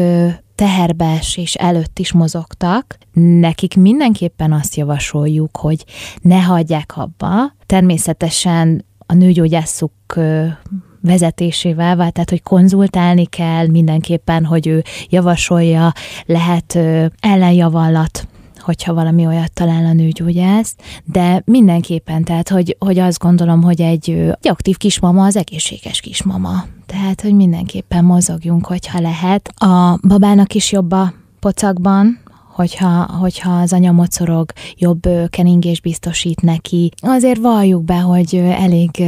és 1.36 1.56
előtt 1.56 2.00
is 2.00 2.12
mozogtak, 2.12 2.98
nekik 3.14 3.76
mindenképpen 3.76 4.52
azt 4.52 4.76
javasoljuk, 4.76 5.58
hogy 5.58 5.86
ne 6.22 6.42
hagyják 6.42 6.98
abba. 6.98 7.54
Természetesen 7.66 8.86
a 9.06 9.14
nőgyógyászuk 9.14 9.92
vezetésével, 11.02 11.96
tehát 11.96 12.30
hogy 12.30 12.44
konzultálni 12.44 13.26
kell 13.26 13.68
mindenképpen, 13.68 14.46
hogy 14.46 14.68
ő 14.68 14.84
javasolja, 15.10 15.94
lehet 16.26 16.80
ellenjavallat 17.20 18.28
hogyha 18.70 18.94
valami 18.94 19.26
olyat 19.26 19.54
talál 19.54 19.86
a 19.86 19.94
nőgyógyász, 19.94 20.76
de 21.06 21.42
mindenképpen, 21.46 22.24
tehát 22.24 22.50
hogy, 22.50 22.76
hogy 22.80 23.00
azt 23.00 23.20
gondolom, 23.20 23.62
hogy 23.62 23.82
egy, 23.82 24.10
egy 24.10 24.48
aktív 24.50 24.78
kismama 24.78 25.26
az 25.26 25.36
egészséges 25.36 26.00
kismama. 26.00 26.66
Tehát, 26.86 27.22
hogy 27.22 27.36
mindenképpen 27.36 28.04
mozogjunk, 28.06 28.66
hogyha 28.66 29.00
lehet. 29.00 29.52
A 29.56 30.00
babának 30.08 30.54
is 30.54 30.72
jobb 30.72 30.92
a 30.92 31.14
pocakban, 31.40 32.20
hogyha, 32.60 33.06
hogyha 33.20 33.52
az 33.52 33.74
anya 33.74 33.92
mocorog, 33.92 34.52
jobb 34.76 35.02
keningés 35.30 35.82
biztosít 35.82 36.42
neki. 36.42 36.92
Azért 37.02 37.40
valljuk 37.40 37.84
be, 37.84 38.00
hogy 38.00 38.36
elég 38.36 39.04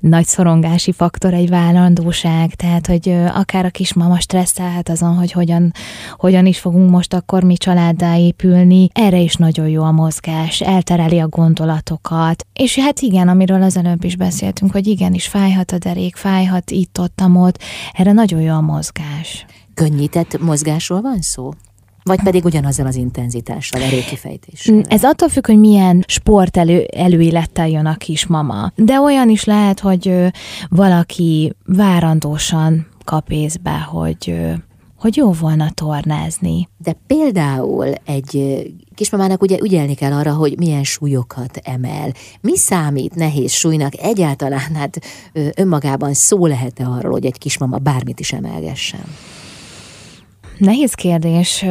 nagy 0.00 0.26
szorongási 0.26 0.92
faktor 0.92 1.34
egy 1.34 1.48
vállandóság, 1.48 2.54
tehát, 2.54 2.86
hogy 2.86 3.08
akár 3.34 3.64
a 3.64 3.70
kismama 3.70 4.20
stresszelhet 4.20 4.88
azon, 4.88 5.14
hogy 5.14 5.32
hogyan, 5.32 5.72
hogyan 6.16 6.46
is 6.46 6.58
fogunk 6.58 6.90
most 6.90 7.14
akkor 7.14 7.42
mi 7.42 7.56
családdá 7.56 8.16
épülni. 8.16 8.88
Erre 8.92 9.18
is 9.18 9.34
nagyon 9.34 9.68
jó 9.68 9.82
a 9.82 9.92
mozgás, 9.92 10.60
eltereli 10.60 11.18
a 11.18 11.28
gondolatokat. 11.28 12.46
És 12.52 12.78
hát 12.78 13.00
igen, 13.00 13.28
amiről 13.28 13.62
az 13.62 13.76
előbb 13.76 14.04
is 14.04 14.16
beszéltünk, 14.16 14.72
hogy 14.72 14.86
igenis 14.86 15.26
fájhat 15.26 15.70
a 15.70 15.78
derék, 15.78 16.16
fájhat 16.16 16.70
itt, 16.70 17.00
ott, 17.00 17.22
ott, 17.34 17.58
erre 17.92 18.12
nagyon 18.12 18.40
jó 18.40 18.52
a 18.52 18.60
mozgás. 18.60 19.46
Könnyített 19.74 20.40
mozgásról 20.40 21.00
van 21.00 21.20
szó? 21.20 21.50
Vagy 22.02 22.22
pedig 22.22 22.44
ugyanazzal 22.44 22.86
az 22.86 22.96
intenzitással, 22.96 23.82
erőkifejtéssel? 23.82 24.82
Ez 24.88 25.04
attól 25.04 25.28
függ, 25.28 25.46
hogy 25.46 25.58
milyen 25.58 26.04
sport 26.06 26.56
elő, 26.56 26.84
előélettel 26.84 27.68
jön 27.68 27.86
a 27.86 27.96
kismama. 27.96 28.72
De 28.74 29.00
olyan 29.00 29.28
is 29.28 29.44
lehet, 29.44 29.80
hogy 29.80 30.14
valaki 30.68 31.52
várandósan 31.66 32.86
kap 33.04 33.30
észbe, 33.30 33.78
hogy 33.78 34.34
hogy 35.02 35.16
jó 35.16 35.32
volna 35.32 35.70
tornázni. 35.70 36.68
De 36.78 36.96
például 37.06 37.92
egy 38.04 38.62
kismamának 38.94 39.42
ugye 39.42 39.58
ügyelni 39.60 39.94
kell 39.94 40.12
arra, 40.12 40.32
hogy 40.32 40.58
milyen 40.58 40.84
súlyokat 40.84 41.60
emel. 41.62 42.12
Mi 42.40 42.56
számít 42.56 43.14
nehéz 43.14 43.52
súlynak 43.52 43.92
egyáltalán? 43.96 44.74
Hát 44.74 44.98
önmagában 45.54 46.14
szó 46.14 46.46
lehet-e 46.46 46.86
arról, 46.86 47.12
hogy 47.12 47.26
egy 47.26 47.38
kismama 47.38 47.78
bármit 47.78 48.20
is 48.20 48.32
emelgessen? 48.32 49.04
Nehéz 50.58 50.94
kérdés, 50.94 51.64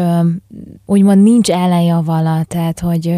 úgymond 0.86 1.24
nincs 1.24 1.50
ellenjavala, 1.50 2.44
tehát 2.44 2.80
hogy 2.80 3.18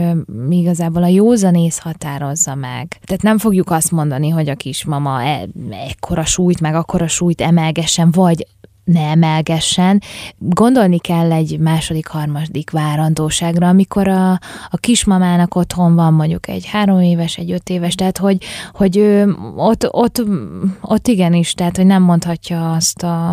igazából 0.49 1.03
a 1.03 1.07
józanész 1.07 1.79
határozza 1.79 2.55
meg. 2.55 2.99
Tehát 3.03 3.21
nem 3.21 3.37
fogjuk 3.37 3.69
azt 3.69 3.91
mondani, 3.91 4.29
hogy 4.29 4.49
a 4.49 4.55
kismama 4.55 5.23
e, 5.23 5.47
ekkora 5.71 6.25
súlyt, 6.25 6.59
meg 6.61 6.75
akkora 6.75 7.07
súlyt 7.07 7.41
emelgessen, 7.41 8.11
vagy 8.11 8.47
ne 8.83 9.09
emelgessen. 9.09 10.01
Gondolni 10.37 10.99
kell 10.99 11.31
egy 11.31 11.59
második, 11.59 12.07
harmadik 12.07 12.69
várandóságra, 12.69 13.67
amikor 13.67 14.07
a, 14.07 14.31
a 14.69 14.77
kismamának 14.77 15.55
otthon 15.55 15.95
van 15.95 16.13
mondjuk 16.13 16.47
egy 16.47 16.65
három 16.65 17.01
éves, 17.01 17.37
egy 17.37 17.51
öt 17.51 17.69
éves, 17.69 17.95
tehát 17.95 18.17
hogy, 18.17 18.43
hogy 18.73 18.99
ott, 19.55 19.93
ott, 19.93 20.23
ott 20.81 21.07
igenis, 21.07 21.53
tehát 21.53 21.75
hogy 21.75 21.85
nem 21.85 22.01
mondhatja 22.01 22.71
azt 22.71 23.03
a, 23.03 23.29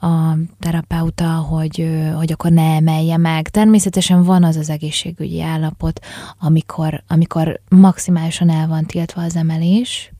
a 0.00 0.36
terapeuta, 0.60 1.28
hogy, 1.28 1.88
hogy 2.16 2.32
akkor 2.32 2.50
ne 2.50 2.74
emelje 2.74 3.16
meg. 3.16 3.48
Természetesen 3.48 4.22
van 4.22 4.44
az 4.44 4.56
az 4.56 4.70
egészségügyi 4.70 5.42
állapot, 5.42 6.00
amikor, 6.38 7.02
amikor 7.08 7.60
maximálisan 7.68 8.50
el 8.50 8.68
van 8.68 8.84
tiltva 8.86 9.22
az 9.22 9.36
emelés, 9.36 10.12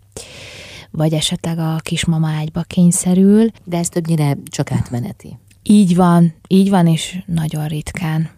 vagy 0.92 1.12
esetleg 1.12 1.58
a 1.58 1.76
kismama 1.82 2.28
ágyba 2.28 2.62
kényszerül. 2.62 3.50
De 3.64 3.76
ez 3.76 3.88
többnyire 3.88 4.36
csak 4.44 4.72
átmeneti. 4.72 5.38
Így 5.62 5.96
van, 5.96 6.34
így 6.48 6.70
van, 6.70 6.86
és 6.86 7.22
nagyon 7.26 7.66
ritkán 7.66 8.30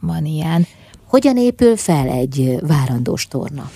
van 0.00 0.24
ilyen. 0.24 0.66
Hogyan 1.04 1.36
épül 1.36 1.76
fel 1.76 2.08
egy 2.08 2.58
várandós 2.60 3.26
torna? 3.26 3.70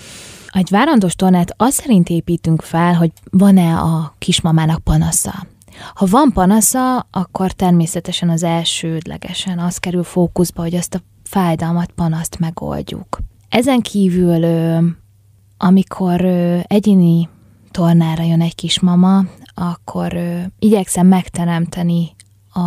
Egy 0.48 0.70
várandós 0.70 1.14
tornát 1.14 1.54
azt 1.56 1.80
szerint 1.80 2.08
építünk 2.08 2.62
fel, 2.62 2.94
hogy 2.94 3.12
van-e 3.30 3.76
a 3.76 4.14
kismamának 4.18 4.78
panasza. 4.84 5.46
Ha 5.94 6.06
van 6.06 6.32
panasza, 6.32 7.06
akkor 7.10 7.52
természetesen 7.52 8.28
az 8.28 8.42
elsődlegesen 8.42 9.58
az 9.58 9.78
kerül 9.78 10.02
fókuszba, 10.02 10.62
hogy 10.62 10.74
azt 10.74 10.94
a 10.94 11.00
fájdalmat, 11.22 11.90
panaszt 11.90 12.38
megoldjuk. 12.38 13.18
Ezen 13.48 13.80
kívül, 13.80 14.44
amikor 15.56 16.24
egyéni 16.66 17.28
tornára 17.76 18.22
jön 18.22 18.40
egy 18.40 18.54
kismama, 18.54 19.24
akkor 19.54 20.14
ö, 20.14 20.40
igyekszem 20.58 21.06
megteremteni 21.06 22.10
a, 22.52 22.60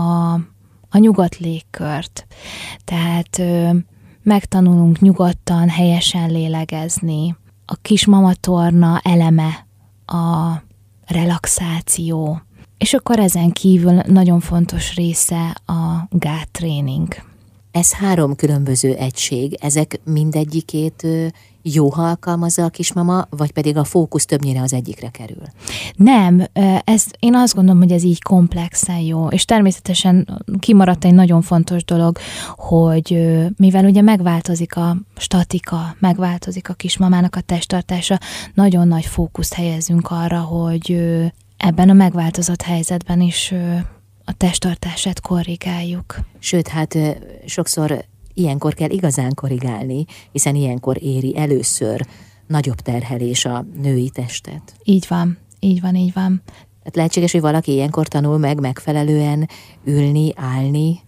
a 0.90 0.98
nyugodt 0.98 1.38
légkört. 1.38 2.28
Tehát 2.84 3.40
ö, 3.40 3.70
megtanulunk 4.24 5.00
nyugodtan, 5.00 5.70
helyesen 5.70 6.32
lélegezni. 6.32 7.36
A 7.66 7.76
kismama 7.82 8.34
torna 8.34 9.00
eleme 9.04 9.66
a 10.06 10.54
relaxáció. 11.06 12.42
És 12.78 12.94
akkor 12.94 13.20
ezen 13.20 13.52
kívül 13.52 13.94
nagyon 13.94 14.40
fontos 14.40 14.96
része 14.96 15.56
a 15.66 16.08
gáttréning. 16.10 17.16
Ez 17.72 17.94
három 17.94 18.36
különböző 18.36 18.94
egység, 18.96 19.58
ezek 19.62 20.00
mindegyikét 20.04 21.08
jó, 21.62 21.90
ha 21.90 22.02
alkalmazza 22.02 22.64
a 22.64 22.70
kismama, 22.70 23.28
vagy 23.30 23.52
pedig 23.52 23.78
a 23.78 23.84
fókusz 23.84 24.26
többnyire 24.26 24.62
az 24.62 24.74
egyikre 24.74 25.10
kerül? 25.10 25.44
Nem, 25.96 26.46
ez, 26.84 27.06
én 27.20 27.36
azt 27.36 27.56
gondolom, 27.56 27.82
hogy 27.82 27.92
ez 27.92 28.04
így 28.04 28.22
komplexen 28.22 29.00
jó, 29.00 29.28
és 29.28 29.46
természetesen 29.46 30.44
kimaradt 30.60 31.06
egy 31.06 31.14
nagyon 31.14 31.42
fontos 31.42 31.86
dolog, 31.86 32.18
hogy 32.56 33.38
mivel 33.58 33.86
ugye 33.86 34.02
megváltozik 34.02 34.76
a 34.76 34.98
statika, 35.18 35.96
megváltozik 36.00 36.70
a 36.70 36.74
kismamának 36.74 37.36
a 37.36 37.42
testtartása, 37.42 38.20
nagyon 38.54 38.88
nagy 38.88 39.06
fókuszt 39.06 39.54
helyezünk 39.54 40.12
arra, 40.12 40.40
hogy 40.40 40.98
ebben 41.58 41.90
a 41.90 41.94
megváltozott 41.94 42.62
helyzetben 42.62 43.22
is 43.22 43.54
a 44.26 44.34
testtartását 44.38 45.22
korrigáljuk. 45.22 46.20
Sőt, 46.40 46.68
hát 46.68 46.98
sokszor 47.46 48.06
ilyenkor 48.40 48.74
kell 48.74 48.90
igazán 48.90 49.34
korrigálni, 49.34 50.06
hiszen 50.32 50.56
ilyenkor 50.56 51.04
éri 51.04 51.38
először 51.38 52.06
nagyobb 52.48 52.80
terhelés 52.80 53.46
a 53.46 53.66
női 53.82 54.10
testet. 54.10 54.74
Így 54.84 55.06
van, 55.10 55.38
így 55.60 55.82
van, 55.82 55.96
így 55.96 56.14
van. 56.14 56.42
Tehát 56.80 56.96
lehetséges, 56.96 57.32
hogy 57.32 57.42
valaki 57.42 57.72
ilyenkor 57.72 58.08
tanul 58.08 58.38
meg 58.38 58.60
megfelelően 58.60 59.50
ülni, 59.84 60.34
állni, 60.36 61.00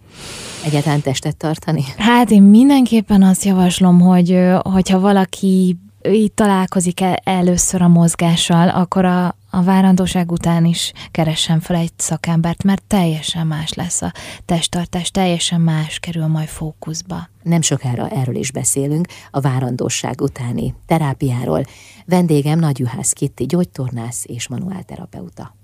egyáltalán 0.64 1.00
testet 1.00 1.36
tartani? 1.36 1.82
Hát 1.96 2.30
én 2.30 2.42
mindenképpen 2.42 3.22
azt 3.22 3.44
javaslom, 3.44 4.00
hogy 4.00 4.38
hogyha 4.62 5.00
valaki 5.00 5.76
így 6.08 6.32
találkozik 6.32 7.00
el 7.00 7.14
először 7.14 7.82
a 7.82 7.88
mozgással, 7.88 8.68
akkor 8.68 9.04
a, 9.04 9.36
a 9.54 9.62
várandóság 9.62 10.32
után 10.32 10.64
is 10.64 10.92
keressen 11.10 11.60
fel 11.60 11.76
egy 11.76 11.92
szakembert, 11.96 12.62
mert 12.62 12.82
teljesen 12.86 13.46
más 13.46 13.72
lesz 13.72 14.02
a 14.02 14.12
testtartás, 14.44 15.10
teljesen 15.10 15.60
más 15.60 15.98
kerül 15.98 16.26
majd 16.26 16.48
fókuszba. 16.48 17.28
Nem 17.42 17.60
sokára 17.60 18.08
erről 18.08 18.34
is 18.34 18.52
beszélünk, 18.52 19.06
a 19.30 19.40
várandóság 19.40 20.20
utáni 20.20 20.74
terápiáról. 20.86 21.64
Vendégem 22.06 22.58
Nagy 22.58 22.78
Juhász 22.78 23.12
Kitti, 23.12 23.46
gyógytornász 23.46 24.24
és 24.26 24.48
manuálterapeuta. 24.48 25.56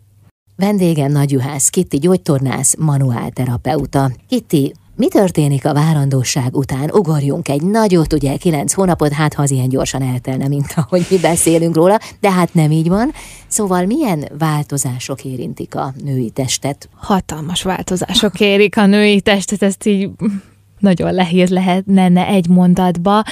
Vendégem 0.57 1.13
Nagy 1.13 1.31
Juhász 1.31 1.69
Kitti, 1.69 1.99
gyógytornász, 1.99 2.77
manuálterapeuta. 2.77 4.11
Kitti, 4.29 4.73
mi 4.99 5.09
történik 5.09 5.67
a 5.67 5.75
várandóság 5.75 6.57
után? 6.57 6.91
Ugorjunk 6.93 7.49
egy 7.49 7.63
nagyot, 7.63 8.13
ugye 8.13 8.37
kilenc 8.37 8.73
hónapot, 8.73 9.13
hát 9.13 9.35
ha 9.35 9.43
az 9.43 9.51
ilyen 9.51 9.69
gyorsan 9.69 10.03
eltelne, 10.03 10.49
mint 10.49 10.73
ahogy 10.77 11.07
mi 11.11 11.19
beszélünk 11.19 11.75
róla, 11.75 11.99
de 12.21 12.31
hát 12.33 12.55
nem 12.55 12.71
így 12.71 12.89
van. 12.89 13.13
Szóval 13.47 13.87
milyen 13.87 14.29
változások 14.39 15.25
érintik 15.25 15.75
a 15.75 15.93
női 16.05 16.31
testet? 16.31 16.89
Hatalmas 16.95 17.63
változások 17.63 18.41
érik 18.41 18.77
a 18.77 18.87
női 18.87 19.21
testet, 19.21 19.63
ezt 19.63 19.87
így 19.87 20.11
nagyon 20.79 21.13
lehéz 21.13 21.51
lehetne 21.51 22.27
egy 22.27 22.49
mondatba. 22.49 23.23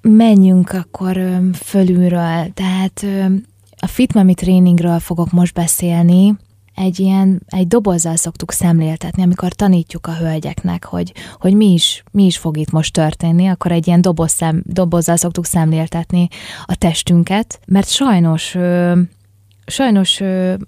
Menjünk 0.00 0.70
akkor 0.70 1.20
fölülről, 1.62 2.52
tehát 2.54 3.06
a 3.76 3.86
fitmami 3.86 4.34
tréningről 4.34 4.98
fogok 4.98 5.30
most 5.30 5.54
beszélni, 5.54 6.34
egy 6.76 7.00
ilyen, 7.00 7.42
egy 7.46 7.66
dobozzal 7.66 8.16
szoktuk 8.16 8.52
szemléltetni, 8.52 9.22
amikor 9.22 9.52
tanítjuk 9.52 10.06
a 10.06 10.16
hölgyeknek, 10.16 10.84
hogy, 10.84 11.12
hogy 11.38 11.54
mi, 11.54 11.72
is, 11.72 12.02
mi 12.10 12.24
is 12.24 12.38
fog 12.38 12.56
itt 12.56 12.70
most 12.70 12.92
történni, 12.92 13.46
akkor 13.46 13.72
egy 13.72 13.86
ilyen 13.86 14.00
doboz 14.00 14.30
szem, 14.30 14.62
dobozzal 14.66 15.16
szoktuk 15.16 15.46
szemléltetni 15.46 16.28
a 16.64 16.74
testünket, 16.74 17.60
mert 17.66 17.88
sajnos 17.88 18.56
sajnos 19.66 20.20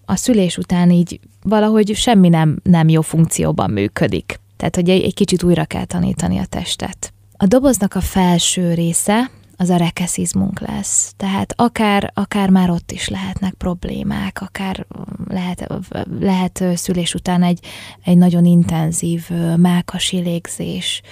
a 0.04 0.16
szülés 0.16 0.56
után 0.56 0.90
így 0.90 1.20
valahogy 1.42 1.94
semmi 1.94 2.28
nem, 2.28 2.60
nem 2.62 2.88
jó 2.88 3.00
funkcióban 3.00 3.70
működik. 3.70 4.40
Tehát, 4.56 4.74
hogy 4.74 4.88
egy, 4.88 5.02
egy 5.02 5.14
kicsit 5.14 5.42
újra 5.42 5.64
kell 5.64 5.84
tanítani 5.84 6.38
a 6.38 6.44
testet. 6.44 7.12
A 7.36 7.46
doboznak 7.46 7.94
a 7.94 8.00
felső 8.00 8.74
része, 8.74 9.30
az 9.60 9.70
a 9.70 9.76
rekeszizmunk 9.76 10.60
lesz. 10.60 11.12
Tehát 11.16 11.52
akár, 11.56 12.10
akár 12.14 12.50
már 12.50 12.70
ott 12.70 12.92
is 12.92 13.08
lehetnek 13.08 13.54
problémák, 13.54 14.40
akár 14.40 14.86
lehet, 15.28 15.66
lehet 16.20 16.64
szülés 16.74 17.14
után 17.14 17.42
egy, 17.42 17.64
egy 18.04 18.16
nagyon 18.16 18.44
intenzív 18.44 19.30
mákasi 19.56 20.16
légzés. 20.16 21.02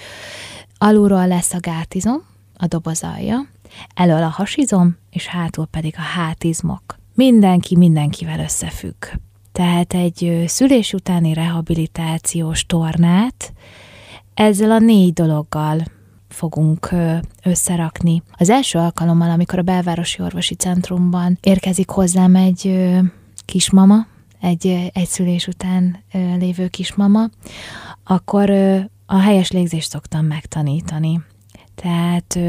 Alulról 0.77 1.27
lesz 1.27 1.53
a 1.53 1.59
gátizom, 1.59 2.21
a 2.57 2.67
dobozalja, 2.67 3.47
elől 3.93 4.23
a 4.23 4.29
hasizom, 4.29 4.97
és 5.09 5.27
hátul 5.27 5.65
pedig 5.65 5.93
a 5.97 6.01
hátizmok. 6.01 6.97
Mindenki 7.13 7.75
mindenkivel 7.75 8.39
összefügg. 8.39 9.05
Tehát 9.51 9.93
egy 9.93 10.43
szülés 10.47 10.93
utáni 10.93 11.33
rehabilitációs 11.33 12.65
tornát 12.65 13.53
ezzel 14.33 14.71
a 14.71 14.79
négy 14.79 15.13
dologgal 15.13 15.81
fogunk 16.27 16.89
összerakni. 17.43 18.23
Az 18.37 18.49
első 18.49 18.79
alkalommal, 18.79 19.29
amikor 19.29 19.59
a 19.59 19.61
belvárosi 19.61 20.21
orvosi 20.21 20.55
centrumban 20.55 21.37
érkezik 21.41 21.89
hozzám 21.89 22.35
egy 22.35 22.89
kismama, 23.45 24.07
egy, 24.39 24.91
egy 24.93 25.07
szülés 25.07 25.47
után 25.47 26.03
lévő 26.39 26.67
kismama, 26.67 27.29
akkor 28.03 28.49
a 29.05 29.19
helyes 29.19 29.51
légzést 29.51 29.89
szoktam 29.89 30.25
megtanítani. 30.25 31.21
Tehát 31.75 32.39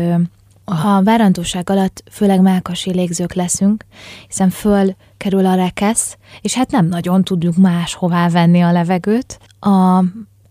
a 0.64 1.02
várandóság 1.02 1.70
alatt 1.70 2.02
főleg 2.10 2.40
mákasi 2.40 2.92
légzők 2.92 3.32
leszünk, 3.32 3.84
hiszen 4.26 4.50
föl 4.50 4.94
kerül 5.16 5.46
a 5.46 5.54
rekesz, 5.54 6.16
és 6.40 6.54
hát 6.54 6.70
nem 6.70 6.86
nagyon 6.86 7.24
tudjuk 7.24 7.56
más 7.56 7.94
hová 7.94 8.28
venni 8.28 8.60
a 8.60 8.72
levegőt. 8.72 9.38
A 9.60 10.02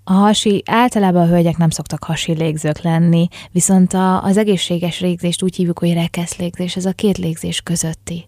A 0.09 0.13
hasi, 0.13 0.63
általában 0.65 1.21
a 1.21 1.27
hölgyek 1.27 1.57
nem 1.57 1.69
szoktak 1.69 2.03
hasi 2.03 2.31
légzők 2.31 2.81
lenni, 2.81 3.27
viszont 3.51 3.93
a, 3.93 4.23
az 4.23 4.37
egészséges 4.37 4.99
légzést 4.99 5.43
úgy 5.43 5.55
hívjuk, 5.55 5.79
hogy 5.79 5.93
rekesz 5.93 6.37
légzés, 6.37 6.75
ez 6.75 6.85
a 6.85 6.91
két 6.91 7.17
légzés 7.17 7.61
közötti. 7.61 8.27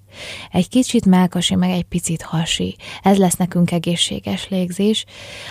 Egy 0.52 0.70
kicsit 0.70 1.06
melkasi, 1.06 1.56
meg 1.56 1.70
egy 1.70 1.84
picit 1.84 2.22
hasi. 2.22 2.76
Ez 3.02 3.18
lesz 3.18 3.36
nekünk 3.36 3.72
egészséges 3.72 4.48
légzés. 4.50 5.06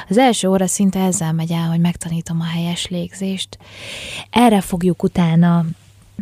Az 0.09 0.19
első 0.19 0.49
óra 0.49 0.67
szinte 0.67 1.01
ezzel 1.01 1.33
megy 1.33 1.53
el, 1.53 1.69
hogy 1.69 1.81
megtanítom 1.81 2.41
a 2.41 2.45
helyes 2.55 2.87
légzést. 2.87 3.59
Erre 4.31 4.61
fogjuk 4.61 5.03
utána 5.03 5.65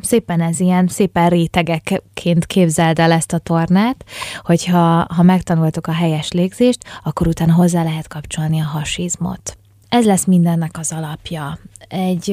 szépen 0.02 0.40
ez 0.40 0.60
ilyen, 0.60 0.88
szépen 0.88 1.28
rétegekként 1.28 2.46
képzeld 2.46 2.98
el 2.98 3.12
ezt 3.12 3.32
a 3.32 3.38
tornát, 3.38 4.04
hogyha 4.42 5.06
ha 5.14 5.22
megtanultok 5.22 5.86
a 5.86 5.92
helyes 5.92 6.32
légzést, 6.32 6.84
akkor 7.04 7.26
utána 7.26 7.54
hozzá 7.54 7.82
lehet 7.82 8.08
kapcsolni 8.08 8.60
a 8.60 8.64
hasizmot. 8.64 9.58
Ez 9.96 10.04
lesz 10.04 10.24
mindennek 10.24 10.78
az 10.78 10.92
alapja. 10.92 11.58
Egy, 11.88 12.30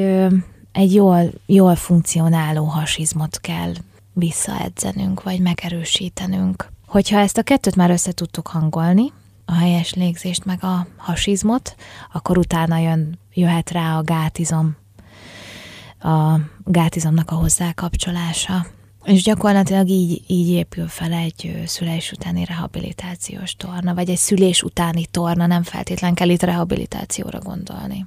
egy 0.71 0.93
jól, 0.93 1.31
jól 1.45 1.75
funkcionáló 1.75 2.65
hasizmot 2.65 3.39
kell 3.39 3.73
visszaedzenünk, 4.13 5.23
vagy 5.23 5.39
megerősítenünk. 5.39 6.69
Hogyha 6.87 7.19
ezt 7.19 7.37
a 7.37 7.43
kettőt 7.43 7.75
már 7.75 7.89
össze 7.89 8.11
tudtuk 8.11 8.47
hangolni, 8.47 9.11
a 9.45 9.53
helyes 9.53 9.93
légzést 9.93 10.45
meg 10.45 10.63
a 10.63 10.87
hasizmot, 10.97 11.75
akkor 12.13 12.37
utána 12.37 12.77
jön, 12.77 13.19
jöhet 13.33 13.71
rá 13.71 13.97
a 13.97 14.01
gátizom, 14.01 14.75
a 15.99 16.39
gátizomnak 16.63 17.31
a 17.31 17.35
hozzákapcsolása. 17.35 18.65
És 19.03 19.23
gyakorlatilag 19.23 19.87
így, 19.87 20.23
így 20.27 20.49
épül 20.49 20.87
fel 20.87 21.11
egy 21.11 21.63
szülés 21.65 22.11
utáni 22.11 22.45
rehabilitációs 22.45 23.55
torna, 23.55 23.93
vagy 23.93 24.09
egy 24.09 24.17
szülés 24.17 24.63
utáni 24.63 25.05
torna, 25.05 25.45
nem 25.45 25.63
feltétlen 25.63 26.13
kell 26.13 26.29
itt 26.29 26.43
rehabilitációra 26.43 27.39
gondolni. 27.39 28.05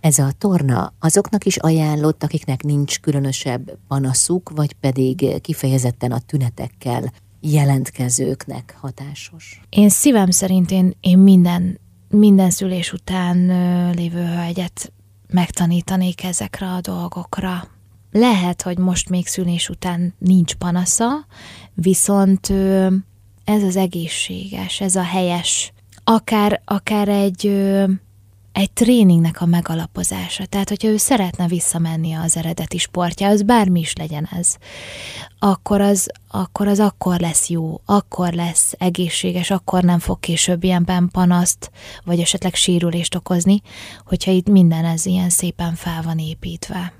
Ez 0.00 0.18
a 0.18 0.32
torna 0.38 0.92
azoknak 0.98 1.44
is 1.44 1.56
ajánlott, 1.56 2.22
akiknek 2.22 2.62
nincs 2.62 3.00
különösebb 3.00 3.78
panaszuk, 3.88 4.50
vagy 4.54 4.72
pedig 4.72 5.40
kifejezetten 5.40 6.12
a 6.12 6.18
tünetekkel 6.18 7.12
jelentkezőknek 7.40 8.76
hatásos? 8.80 9.60
Én 9.68 9.88
szívem 9.88 10.30
szerint 10.30 10.70
én, 10.70 10.96
én 11.00 11.18
minden, 11.18 11.80
minden 12.08 12.50
szülés 12.50 12.92
után 12.92 13.36
lévő 13.94 14.24
hölgyet 14.24 14.92
megtanítanék 15.28 16.24
ezekre 16.24 16.66
a 16.66 16.80
dolgokra. 16.80 17.68
Lehet, 18.12 18.62
hogy 18.62 18.78
most 18.78 19.08
még 19.08 19.26
szülés 19.26 19.68
után 19.68 20.14
nincs 20.18 20.54
panasza, 20.54 21.26
viszont 21.74 22.50
ez 23.44 23.62
az 23.62 23.76
egészséges, 23.76 24.80
ez 24.80 24.96
a 24.96 25.02
helyes, 25.02 25.72
akár, 26.04 26.60
akár 26.64 27.08
egy, 27.08 27.46
egy 28.52 28.70
tréningnek 28.72 29.40
a 29.40 29.46
megalapozása. 29.46 30.46
Tehát, 30.46 30.68
hogyha 30.68 30.88
ő 30.88 30.96
szeretne 30.96 31.46
visszamenni 31.46 32.12
az 32.12 32.36
eredeti 32.36 32.78
sportjához, 32.78 33.42
bármi 33.42 33.80
is 33.80 33.94
legyen 33.96 34.28
ez, 34.38 34.56
akkor 35.38 35.80
az, 35.80 36.10
akkor 36.28 36.68
az 36.68 36.78
akkor 36.78 37.20
lesz 37.20 37.48
jó, 37.48 37.80
akkor 37.84 38.32
lesz 38.32 38.74
egészséges, 38.78 39.50
akkor 39.50 39.82
nem 39.82 39.98
fog 39.98 40.20
később 40.20 40.64
ilyenben 40.64 41.08
panaszt, 41.12 41.70
vagy 42.04 42.20
esetleg 42.20 42.54
sérülést 42.54 43.14
okozni, 43.14 43.62
hogyha 44.06 44.30
itt 44.30 44.48
minden 44.48 44.84
ez 44.84 45.06
ilyen 45.06 45.30
szépen 45.30 45.74
fel 45.74 46.02
van 46.02 46.18
építve. 46.18 46.92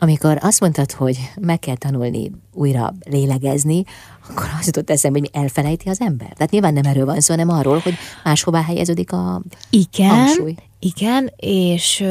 Amikor 0.00 0.38
azt 0.40 0.60
mondtad, 0.60 0.92
hogy 0.92 1.18
meg 1.40 1.58
kell 1.58 1.76
tanulni 1.76 2.30
újra 2.52 2.94
lélegezni, 3.04 3.84
akkor 4.28 4.46
az 4.60 4.66
jutott 4.66 4.90
eszembe, 4.90 5.18
hogy 5.18 5.30
elfelejti 5.32 5.88
az 5.88 6.00
ember. 6.00 6.32
Tehát 6.32 6.50
nyilván 6.50 6.72
nem 6.72 6.84
erről 6.84 7.04
van 7.04 7.20
szó, 7.20 7.34
hanem 7.34 7.56
arról, 7.56 7.78
hogy 7.78 7.94
máshová 8.24 8.62
helyeződik 8.62 9.12
a 9.12 9.42
igen, 9.70 10.10
hangsúly. 10.10 10.54
Igen, 10.78 11.32
és, 11.36 12.04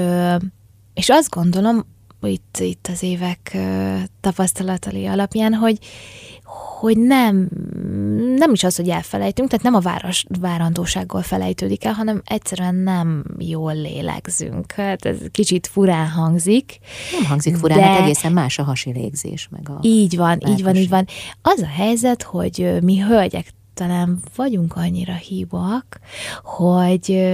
és 0.93 1.09
azt 1.09 1.29
gondolom, 1.29 1.85
itt, 2.21 2.57
itt 2.59 2.87
az 2.91 3.03
évek 3.03 3.57
tapasztalatai 4.21 5.05
alapján, 5.05 5.53
hogy, 5.53 5.79
hogy 6.79 6.97
nem, 6.97 7.49
nem 8.35 8.51
is 8.51 8.63
az, 8.63 8.75
hogy 8.75 8.89
elfelejtünk, 8.89 9.49
tehát 9.49 9.63
nem 9.63 9.75
a 9.75 9.79
város, 9.79 10.25
várandósággal 10.39 11.21
felejtődik 11.21 11.83
el, 11.83 11.93
hanem 11.93 12.21
egyszerűen 12.25 12.75
nem 12.75 13.23
jól 13.37 13.75
lélegzünk. 13.75 14.71
Hát 14.71 15.05
ez 15.05 15.17
kicsit 15.31 15.67
furán 15.67 16.09
hangzik. 16.09 16.79
Nem 17.11 17.25
hangzik 17.25 17.55
furán, 17.55 17.77
de... 17.77 17.83
hát 17.83 18.01
egészen 18.01 18.31
más 18.31 18.59
a 18.59 18.63
hasi 18.63 18.91
légzés. 18.91 19.47
Meg 19.51 19.69
a 19.69 19.79
így 19.81 20.17
van, 20.17 20.39
így 20.47 20.63
van, 20.63 20.75
így 20.75 20.89
van. 20.89 21.05
Az 21.41 21.61
a 21.61 21.67
helyzet, 21.67 22.23
hogy 22.23 22.77
mi 22.81 22.99
hölgyek 22.99 23.45
talán 23.73 24.19
vagyunk 24.35 24.75
annyira 24.75 25.13
hívak, 25.13 25.99
hogy, 26.43 27.27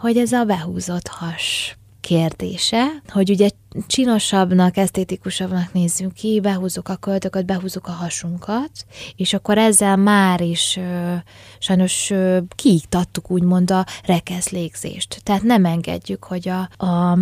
hogy 0.00 0.16
ez 0.16 0.32
a 0.32 0.44
behúzott 0.44 1.08
has 1.08 1.78
kérdése, 2.00 2.86
hogy 3.08 3.30
ugye 3.30 3.50
csinosabbnak, 3.86 4.76
esztétikusabbnak 4.76 5.72
nézzünk 5.72 6.12
ki, 6.12 6.40
behúzzuk 6.40 6.88
a 6.88 6.96
költöket, 6.96 7.46
behúzzuk 7.46 7.86
a 7.86 7.90
hasunkat, 7.90 8.70
és 9.16 9.32
akkor 9.32 9.58
ezzel 9.58 9.96
már 9.96 10.40
is 10.40 10.76
ö, 10.76 11.14
sajnos 11.58 12.10
ö, 12.10 12.38
kiiktattuk 12.54 13.30
úgymond 13.30 13.70
a 13.70 13.86
rekesz 14.04 14.48
légzést. 14.48 15.20
Tehát 15.22 15.42
nem 15.42 15.64
engedjük, 15.64 16.24
hogy 16.24 16.48
a, 16.48 16.84
a 16.86 17.18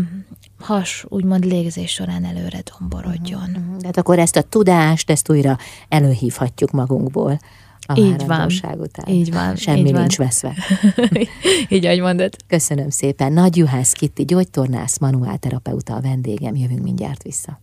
has 0.58 1.04
úgymond 1.08 1.44
légzés 1.44 1.90
során 1.90 2.24
előre 2.24 2.62
domborodjon. 2.78 3.50
Uh-huh. 3.50 3.76
Tehát 3.76 3.96
akkor 3.96 4.18
ezt 4.18 4.36
a 4.36 4.42
tudást, 4.42 5.10
ezt 5.10 5.30
újra 5.30 5.58
előhívhatjuk 5.88 6.70
magunkból 6.70 7.38
a 7.90 7.98
így 7.98 8.26
van. 8.26 8.50
után. 8.78 9.08
Így 9.08 9.32
van. 9.32 9.56
Semmi 9.56 9.78
így 9.78 9.92
nincs 9.92 10.16
van. 10.16 10.26
veszve. 10.26 10.54
így, 11.74 11.86
ahogy 11.86 12.00
mondod. 12.00 12.36
Köszönöm 12.46 12.90
szépen. 12.90 13.32
Nagy 13.32 13.56
Juhász 13.56 13.92
Kitti, 13.92 14.24
gyógytornász, 14.24 14.98
manuálterapeuta 14.98 15.94
a 15.94 16.00
vendégem. 16.00 16.56
Jövünk 16.56 16.82
mindjárt 16.82 17.22
vissza. 17.22 17.60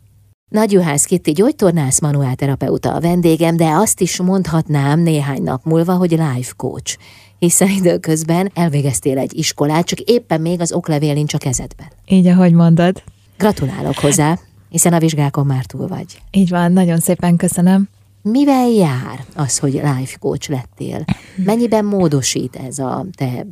Nagy 0.49 0.71
Juhász 0.71 1.03
Kitti, 1.03 1.31
gyógytornász, 1.31 2.01
manuálterapeuta 2.01 2.93
a 2.93 2.99
vendégem, 2.99 3.57
de 3.57 3.69
azt 3.69 4.01
is 4.01 4.21
mondhatnám 4.21 4.99
néhány 4.99 5.43
nap 5.43 5.63
múlva, 5.63 5.93
hogy 5.93 6.11
life 6.11 6.53
coach 6.55 6.97
hiszen 7.39 7.69
időközben 7.69 8.51
elvégeztél 8.53 9.17
egy 9.17 9.37
iskolát, 9.37 9.85
csak 9.85 9.99
éppen 9.99 10.41
még 10.41 10.61
az 10.61 10.71
oklevél 10.71 11.13
nincs 11.13 11.33
a 11.33 11.37
kezedben. 11.37 11.87
Így, 12.05 12.27
ahogy 12.27 12.53
mondod. 12.53 13.03
Gratulálok 13.37 13.97
hozzá, 13.97 14.39
hiszen 14.69 14.93
a 14.93 14.99
vizsgákon 14.99 15.45
már 15.45 15.65
túl 15.65 15.87
vagy. 15.87 16.21
Így 16.31 16.49
van, 16.49 16.71
nagyon 16.71 16.99
szépen 16.99 17.35
köszönöm. 17.35 17.89
Mivel 18.31 18.69
jár 18.69 19.25
az, 19.35 19.59
hogy 19.59 19.71
life 19.71 20.17
coach 20.19 20.49
lettél? 20.49 21.05
Mennyiben 21.35 21.85
módosít 21.85 22.55
ez 22.55 22.79
a 22.79 23.05
te 23.15 23.45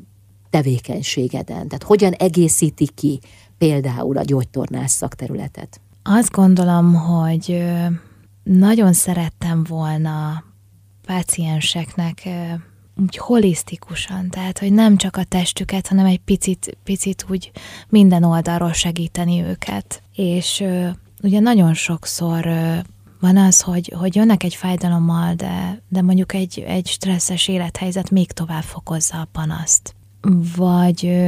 tevékenységeden? 0.49 1.67
Tehát 1.67 1.83
hogyan 1.83 2.11
egészíti 2.11 2.89
ki 2.95 3.19
például 3.57 4.17
a 4.17 4.23
gyógytornás 4.23 4.91
szakterületet? 4.91 5.81
Azt 6.03 6.31
gondolom, 6.31 6.93
hogy 6.93 7.63
nagyon 8.43 8.93
szerettem 8.93 9.63
volna 9.63 10.43
pácienseknek 11.05 12.29
úgy 13.01 13.17
holisztikusan, 13.17 14.29
tehát 14.29 14.59
hogy 14.59 14.73
nem 14.73 14.97
csak 14.97 15.17
a 15.17 15.23
testüket, 15.23 15.87
hanem 15.87 16.05
egy 16.05 16.19
picit, 16.19 16.77
picit 16.83 17.25
úgy 17.29 17.51
minden 17.89 18.23
oldalról 18.23 18.73
segíteni 18.73 19.41
őket. 19.41 20.01
És 20.15 20.63
ugye 21.21 21.39
nagyon 21.39 21.73
sokszor 21.73 22.47
van 23.23 23.37
az, 23.37 23.61
hogy, 23.61 23.93
hogy 23.97 24.15
jönnek 24.15 24.43
egy 24.43 24.55
fájdalommal, 24.55 25.33
de, 25.33 25.81
de 25.89 26.01
mondjuk 26.01 26.33
egy, 26.33 26.63
egy 26.67 26.87
stresszes 26.87 27.47
élethelyzet 27.47 28.09
még 28.09 28.31
tovább 28.31 28.63
fokozza 28.63 29.19
a 29.19 29.27
panaszt. 29.31 29.95
Vagy 30.55 31.27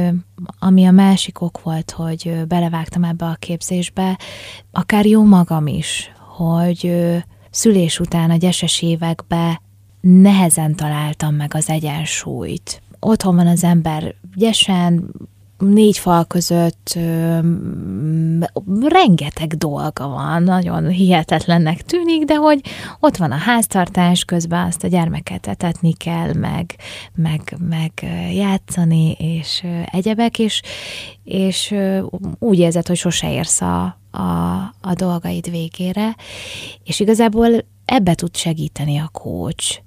ami 0.58 0.84
a 0.86 0.90
másik 0.90 1.40
ok 1.40 1.62
volt, 1.62 1.90
hogy 1.90 2.42
belevágtam 2.48 3.04
ebbe 3.04 3.24
a 3.24 3.36
képzésbe, 3.38 4.18
akár 4.72 5.06
jó 5.06 5.24
magam 5.24 5.66
is, 5.66 6.10
hogy 6.36 6.92
szülés 7.50 8.00
után 8.00 8.30
a 8.30 8.36
gyeses 8.36 8.82
évekbe 8.82 9.62
nehezen 10.00 10.74
találtam 10.74 11.34
meg 11.34 11.54
az 11.54 11.68
egyensúlyt. 11.68 12.82
Otthon 13.00 13.36
van 13.36 13.46
az 13.46 13.64
ember 13.64 14.14
gyesen, 14.34 15.10
négy 15.58 15.98
fal 15.98 16.24
között 16.24 16.92
ö, 16.96 17.38
rengeteg 18.88 19.56
dolga 19.56 20.08
van, 20.08 20.42
nagyon 20.42 20.88
hihetetlennek 20.88 21.82
tűnik, 21.82 22.24
de 22.24 22.34
hogy 22.34 22.60
ott 23.00 23.16
van 23.16 23.32
a 23.32 23.36
háztartás, 23.36 24.24
közben 24.24 24.66
azt 24.66 24.84
a 24.84 24.88
gyermeket 24.88 25.46
etetni 25.46 25.92
kell, 25.92 26.32
meg, 26.32 26.76
meg, 27.14 27.56
meg 27.68 27.92
játszani, 28.34 29.10
és 29.10 29.64
egyebek, 29.84 30.38
és, 30.38 30.62
és 31.24 31.74
úgy 32.38 32.58
érzed, 32.58 32.86
hogy 32.86 32.96
sose 32.96 33.32
érsz 33.32 33.60
a, 33.60 33.98
a, 34.10 34.56
a 34.80 34.94
dolgaid 34.94 35.50
végére, 35.50 36.16
és 36.84 37.00
igazából 37.00 37.48
ebbe 37.84 38.14
tud 38.14 38.36
segíteni 38.36 38.98
a 38.98 39.08
coach 39.12 39.84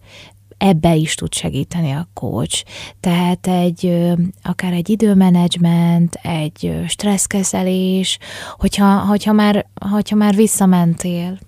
ebbe 0.60 0.96
is 0.96 1.16
tud 1.16 1.34
segíteni 1.34 1.92
a 1.92 2.08
coach. 2.14 2.64
Tehát 3.00 3.48
egy, 3.48 4.12
akár 4.44 4.74
egy 4.74 4.90
időmenedzsment, 4.90 6.20
egy 6.22 6.84
stresszkezelés, 6.88 8.18
hogyha, 8.58 9.00
hogyha, 9.00 9.32
már, 9.32 9.66
hogyha 9.92 10.16
már 10.16 10.36
visszamentél, 10.36 11.40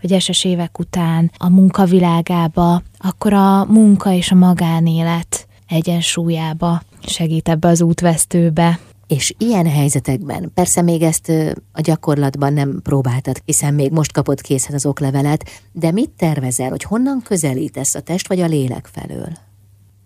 hogy 0.00 0.12
eses 0.12 0.44
évek 0.44 0.78
után 0.78 1.30
a 1.36 1.48
munkavilágába, 1.48 2.82
akkor 2.98 3.32
a 3.32 3.64
munka 3.64 4.12
és 4.12 4.30
a 4.30 4.34
magánélet 4.34 5.46
egyensúlyába 5.68 6.82
segít 7.06 7.48
ebbe 7.48 7.68
az 7.68 7.82
útvesztőbe. 7.82 8.78
És 9.08 9.34
ilyen 9.38 9.66
helyzetekben, 9.66 10.50
persze 10.54 10.82
még 10.82 11.02
ezt 11.02 11.32
a 11.72 11.80
gyakorlatban 11.80 12.52
nem 12.52 12.80
próbáltad, 12.82 13.40
hiszen 13.44 13.74
még 13.74 13.90
most 13.90 14.12
kapod 14.12 14.40
készhez 14.40 14.74
az 14.74 14.86
oklevelet, 14.86 15.44
de 15.72 15.90
mit 15.90 16.10
tervezel, 16.10 16.68
hogy 16.68 16.82
honnan 16.82 17.22
közelítesz 17.24 17.94
a 17.94 18.00
test 18.00 18.28
vagy 18.28 18.40
a 18.40 18.46
lélek 18.46 18.88
felől? 18.92 19.32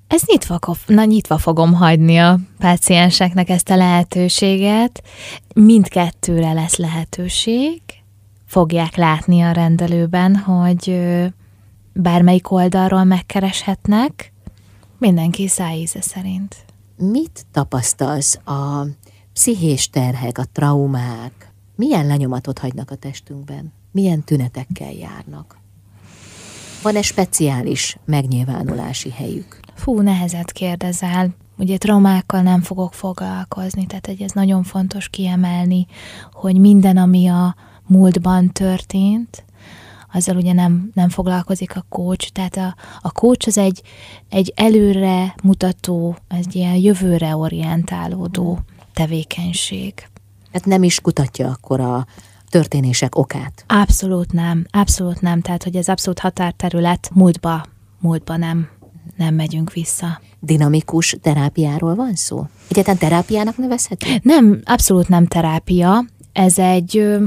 Ez 0.06 0.22
nyitva, 0.26 0.58
na, 0.86 1.04
nyitva 1.04 1.38
fogom 1.38 1.74
hagyni 1.74 2.18
a 2.18 2.38
pácienseknek 2.58 3.48
ezt 3.48 3.70
a 3.70 3.76
lehetőséget. 3.76 5.02
Mindkettőre 5.54 6.52
lesz 6.52 6.76
lehetőség. 6.76 7.80
Fogják 8.46 8.96
látni 8.96 9.40
a 9.40 9.52
rendelőben, 9.52 10.36
hogy 10.36 11.00
bármelyik 11.92 12.50
oldalról 12.50 13.04
megkereshetnek, 13.04 14.32
mindenki 14.98 15.48
szájíze 15.48 16.00
szerint. 16.00 16.64
Mit 17.10 17.46
tapasztalsz 17.52 18.38
a 18.44 18.86
pszichés 19.32 19.90
terhek, 19.90 20.38
a 20.38 20.44
traumák? 20.52 21.52
Milyen 21.76 22.06
lenyomatot 22.06 22.58
hagynak 22.58 22.90
a 22.90 22.94
testünkben? 22.94 23.72
Milyen 23.92 24.24
tünetekkel 24.24 24.92
járnak? 24.92 25.58
Van-e 26.82 27.02
speciális 27.02 27.96
megnyilvánulási 28.04 29.10
helyük? 29.10 29.60
Fú, 29.74 30.00
nehezet 30.00 30.52
kérdezel. 30.52 31.34
Ugye 31.58 31.78
traumákkal 31.78 32.42
nem 32.42 32.60
fogok 32.60 32.94
foglalkozni, 32.94 33.86
tehát 33.86 34.06
egy 34.06 34.22
ez 34.22 34.32
nagyon 34.32 34.62
fontos 34.62 35.08
kiemelni, 35.08 35.86
hogy 36.32 36.56
minden, 36.56 36.96
ami 36.96 37.26
a 37.26 37.56
múltban 37.86 38.52
történt, 38.52 39.44
azzal 40.12 40.36
ugye 40.36 40.52
nem, 40.52 40.90
nem 40.94 41.08
foglalkozik 41.08 41.76
a 41.76 41.84
coach, 41.88 42.28
tehát 42.32 42.56
a, 42.56 42.74
a 43.00 43.12
coach 43.12 43.46
az 43.46 43.58
egy, 43.58 43.82
egy 44.28 44.52
előre 44.56 45.34
mutató, 45.42 46.16
egy 46.28 46.54
ilyen 46.56 46.76
jövőre 46.76 47.36
orientálódó 47.36 48.58
tevékenység. 48.94 49.94
Tehát 50.50 50.66
nem 50.66 50.82
is 50.82 51.00
kutatja 51.00 51.48
akkor 51.48 51.80
a 51.80 52.06
történések 52.48 53.16
okát? 53.16 53.64
Abszolút 53.66 54.32
nem, 54.32 54.66
abszolút 54.70 55.20
nem, 55.20 55.40
tehát 55.40 55.62
hogy 55.62 55.76
ez 55.76 55.88
abszolút 55.88 56.18
határterület, 56.18 57.10
múltba, 57.14 57.64
múltba 58.00 58.36
nem, 58.36 58.68
nem 59.16 59.34
megyünk 59.34 59.72
vissza. 59.72 60.20
Dinamikus 60.40 61.16
terápiáról 61.22 61.94
van 61.94 62.14
szó? 62.14 62.46
Egyetlen 62.68 62.98
terápiának 62.98 63.56
nevezhető? 63.56 64.06
Nem, 64.22 64.60
abszolút 64.64 65.08
nem 65.08 65.26
terápia. 65.26 66.04
Ez 66.32 66.58
egy 66.58 67.18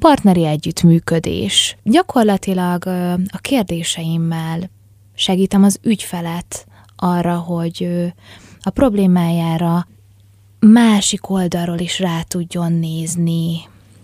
partneri 0.00 0.44
együttműködés. 0.44 1.76
Gyakorlatilag 1.82 2.86
a 3.26 3.38
kérdéseimmel 3.40 4.70
segítem 5.14 5.64
az 5.64 5.78
ügyfelet 5.82 6.66
arra, 6.96 7.36
hogy 7.36 7.88
a 8.60 8.70
problémájára 8.70 9.86
másik 10.60 11.30
oldalról 11.30 11.78
is 11.78 11.98
rá 11.98 12.22
tudjon 12.22 12.72
nézni, 12.72 13.56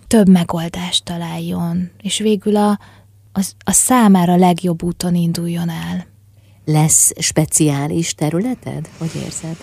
több 0.06 0.28
megoldást 0.28 1.04
találjon, 1.04 1.90
és 2.02 2.18
végül 2.18 2.56
a, 2.56 2.70
a, 3.32 3.40
a 3.64 3.72
számára 3.72 4.36
legjobb 4.36 4.82
úton 4.82 5.14
induljon 5.14 5.68
el. 5.68 6.06
Lesz 6.64 7.12
speciális 7.18 8.14
területed? 8.14 8.88
Hogy 8.98 9.10
érzed? 9.24 9.56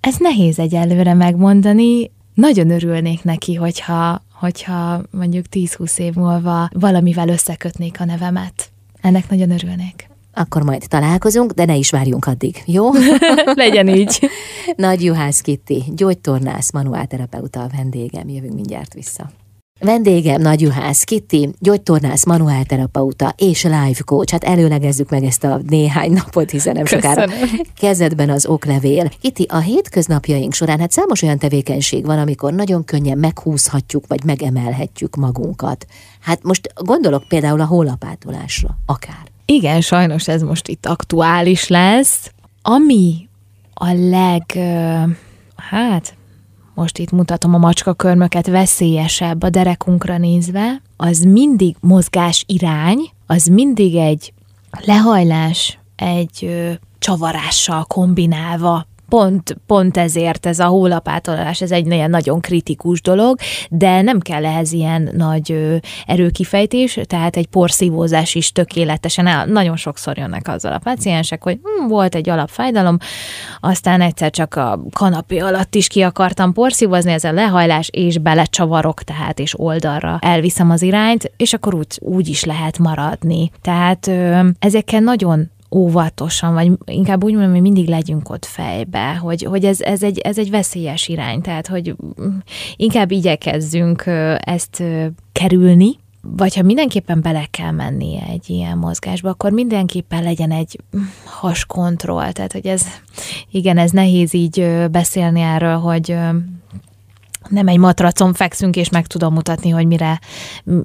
Ez 0.00 0.16
nehéz 0.18 0.58
egyelőre 0.58 1.14
megmondani. 1.14 2.10
Nagyon 2.34 2.70
örülnék 2.70 3.22
neki, 3.22 3.54
hogyha 3.54 4.22
hogyha 4.38 5.02
mondjuk 5.10 5.44
10-20 5.50 5.98
év 5.98 6.14
múlva 6.14 6.68
valamivel 6.72 7.28
összekötnék 7.28 8.00
a 8.00 8.04
nevemet. 8.04 8.70
Ennek 9.00 9.28
nagyon 9.30 9.50
örülnék. 9.50 10.08
Akkor 10.32 10.62
majd 10.62 10.84
találkozunk, 10.88 11.52
de 11.52 11.64
ne 11.64 11.74
is 11.74 11.90
várjunk 11.90 12.24
addig, 12.24 12.62
jó? 12.66 12.90
Legyen 13.54 13.88
így. 13.88 14.28
Nagy 14.76 15.04
Juhász 15.04 15.40
Kitti, 15.40 15.84
gyógytornász, 15.94 16.72
manuálterapeuta 16.72 17.60
a 17.60 17.70
vendégem, 17.76 18.28
jövünk 18.28 18.54
mindjárt 18.54 18.94
vissza. 18.94 19.30
Vendégem 19.78 20.40
Nagy 20.40 20.60
Juhász 20.60 21.04
Kitti, 21.04 21.50
gyógytornász, 21.58 22.26
manuálterapeuta 22.26 23.34
és 23.36 23.62
life 23.62 24.02
coach. 24.04 24.32
Hát 24.32 24.44
előlegezzük 24.44 25.10
meg 25.10 25.22
ezt 25.24 25.44
a 25.44 25.60
néhány 25.66 26.12
napot, 26.12 26.50
hiszen 26.50 26.74
nem 26.74 26.84
sokára 26.84 27.32
kezedben 27.80 28.30
az 28.30 28.46
oklevél. 28.46 29.10
Kitti, 29.20 29.46
a 29.48 29.58
hétköznapjaink 29.58 30.54
során 30.54 30.78
hát 30.78 30.90
számos 30.90 31.22
olyan 31.22 31.38
tevékenység 31.38 32.04
van, 32.06 32.18
amikor 32.18 32.52
nagyon 32.52 32.84
könnyen 32.84 33.18
meghúzhatjuk, 33.18 34.04
vagy 34.06 34.24
megemelhetjük 34.24 35.16
magunkat. 35.16 35.86
Hát 36.20 36.42
most 36.42 36.72
gondolok 36.74 37.24
például 37.28 37.60
a 37.60 37.66
hólapátolásra, 37.66 38.78
akár. 38.86 39.26
Igen, 39.44 39.80
sajnos 39.80 40.28
ez 40.28 40.42
most 40.42 40.68
itt 40.68 40.86
aktuális 40.86 41.68
lesz. 41.68 42.30
Ami 42.62 43.28
a 43.74 43.92
leg, 43.92 44.58
hát 45.56 46.14
most 46.76 46.98
itt 46.98 47.10
mutatom 47.10 47.54
a 47.54 47.58
macskakörmöket, 47.58 48.46
veszélyesebb 48.46 49.42
a 49.42 49.50
derekunkra 49.50 50.18
nézve, 50.18 50.82
az 50.96 51.18
mindig 51.18 51.76
mozgás 51.80 52.44
irány, 52.46 52.98
az 53.26 53.46
mindig 53.46 53.94
egy 53.94 54.32
lehajlás, 54.84 55.78
egy 55.96 56.44
ö, 56.44 56.70
csavarással 56.98 57.84
kombinálva 57.84 58.86
pont, 59.08 59.56
pont 59.66 59.96
ezért 59.96 60.46
ez 60.46 60.58
a 60.58 60.66
hólapátolás, 60.66 61.60
ez 61.60 61.70
egy 61.70 61.86
ilyen 61.86 62.10
nagyon 62.10 62.40
kritikus 62.40 63.00
dolog, 63.00 63.38
de 63.70 64.02
nem 64.02 64.20
kell 64.20 64.44
ehhez 64.44 64.72
ilyen 64.72 65.10
nagy 65.16 65.78
erőkifejtés, 66.06 66.98
tehát 67.04 67.36
egy 67.36 67.46
porszívózás 67.46 68.34
is 68.34 68.52
tökéletesen, 68.52 69.50
nagyon 69.50 69.76
sokszor 69.76 70.16
jönnek 70.18 70.48
azzal 70.48 70.72
a 70.72 70.78
paciensek, 70.78 71.42
hogy 71.42 71.58
hm, 71.62 71.88
volt 71.88 72.14
egy 72.14 72.28
alapfájdalom, 72.28 72.96
aztán 73.60 74.00
egyszer 74.00 74.30
csak 74.30 74.54
a 74.54 74.80
kanapé 74.92 75.38
alatt 75.38 75.74
is 75.74 75.86
ki 75.86 76.02
akartam 76.02 76.52
porszívozni, 76.52 77.12
ez 77.12 77.24
a 77.24 77.32
lehajlás, 77.32 77.88
és 77.92 78.18
belecsavarok, 78.18 79.02
tehát 79.02 79.38
és 79.38 79.60
oldalra 79.60 80.18
elviszem 80.20 80.70
az 80.70 80.82
irányt, 80.82 81.32
és 81.36 81.52
akkor 81.52 81.74
úgy, 81.74 81.98
úgy 81.98 82.28
is 82.28 82.44
lehet 82.44 82.78
maradni. 82.78 83.50
Tehát 83.62 84.06
ö, 84.06 84.48
ezekkel 84.58 85.00
nagyon 85.00 85.50
óvatosan, 85.76 86.54
vagy 86.54 86.72
inkább 86.84 87.24
úgy 87.24 87.32
mondom, 87.32 87.52
hogy 87.52 87.60
mindig 87.60 87.88
legyünk 87.88 88.30
ott 88.30 88.44
fejbe, 88.44 89.14
hogy, 89.14 89.42
hogy 89.42 89.64
ez, 89.64 89.80
ez, 89.80 90.02
egy, 90.02 90.18
ez 90.18 90.38
egy 90.38 90.50
veszélyes 90.50 91.08
irány, 91.08 91.40
tehát 91.40 91.66
hogy 91.66 91.96
inkább 92.76 93.10
igyekezzünk 93.10 94.04
ezt 94.40 94.82
kerülni, 95.32 95.98
vagy 96.36 96.56
ha 96.56 96.62
mindenképpen 96.62 97.20
bele 97.22 97.46
kell 97.50 97.70
menni 97.70 98.18
egy 98.30 98.50
ilyen 98.50 98.78
mozgásba, 98.78 99.30
akkor 99.30 99.50
mindenképpen 99.50 100.22
legyen 100.22 100.50
egy 100.50 100.80
haskontroll, 101.24 102.32
tehát 102.32 102.52
hogy 102.52 102.66
ez, 102.66 102.82
igen, 103.50 103.78
ez 103.78 103.90
nehéz 103.90 104.34
így 104.34 104.86
beszélni 104.90 105.40
erről, 105.40 105.76
hogy 105.76 106.16
nem 107.48 107.68
egy 107.68 107.78
matracon 107.78 108.34
fekszünk, 108.34 108.76
és 108.76 108.90
meg 108.90 109.06
tudom 109.06 109.34
mutatni, 109.34 109.70
hogy 109.70 109.86
mire, 109.86 110.20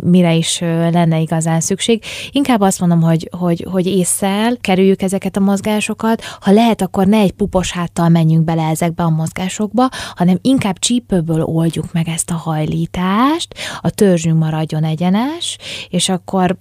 mire 0.04 0.34
is 0.34 0.60
lenne 0.92 1.20
igazán 1.20 1.60
szükség. 1.60 2.04
Inkább 2.32 2.62
azt 2.62 2.80
mondom, 2.80 3.02
hogy, 3.02 3.30
hogy, 3.38 3.68
hogy 3.72 3.86
észszel 3.86 4.58
kerüljük 4.62 5.02
ezeket 5.02 5.38
a 5.38 5.40
mozgásokat, 5.40 6.24
ha 6.40 6.52
lehet, 6.52 6.82
akkor 6.82 7.08
ne 7.08 7.18
egy 7.18 7.32
pupos 7.32 7.72
háttal 7.72 8.10
menjünk 8.10 8.44
bele 8.44 8.64
ezekbe 8.64 9.04
a 9.04 9.10
mozgásokba, 9.10 9.90
hanem 10.16 10.38
inkább 10.42 10.80
csípőből 10.80 11.44
oldjuk 11.44 11.94
meg 11.94 12.08
ezt 12.08 12.30
a 12.30 12.36
hajlítást, 12.36 13.54
a 13.82 13.90
törzsünk 13.90 14.40
maradjon 14.40 14.84
egyenes, 14.84 15.58
és 15.90 16.10
akkor 16.10 16.58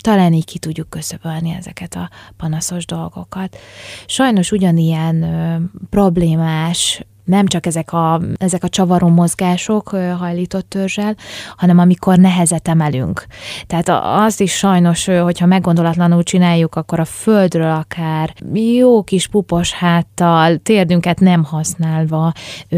talán 0.00 0.32
így 0.32 0.44
ki 0.44 0.58
tudjuk 0.58 0.90
köszöbölni 0.90 1.50
ezeket 1.58 1.94
a 1.94 2.10
panaszos 2.36 2.86
dolgokat. 2.86 3.56
Sajnos 4.06 4.52
ugyanilyen 4.52 5.22
ö, 5.22 5.56
problémás 5.90 7.02
nem 7.28 7.46
csak 7.46 7.66
ezek 7.66 7.92
a, 7.92 8.20
ezek 8.36 8.64
a 8.64 8.68
csavaró 8.68 9.08
mozgások 9.08 9.88
hajlított 9.88 10.68
törzsel, 10.68 11.16
hanem 11.56 11.78
amikor 11.78 12.16
nehezet 12.16 12.68
emelünk. 12.68 13.26
Tehát 13.66 13.88
azt 14.22 14.40
is 14.40 14.56
sajnos, 14.56 15.04
hogyha 15.04 15.46
meggondolatlanul 15.46 16.22
csináljuk, 16.22 16.74
akkor 16.74 17.00
a 17.00 17.04
földről 17.04 17.70
akár 17.70 18.34
jó 18.52 19.02
kis 19.02 19.26
pupos 19.26 19.72
háttal, 19.72 20.56
térdünket 20.56 21.20
nem 21.20 21.44
használva 21.44 22.32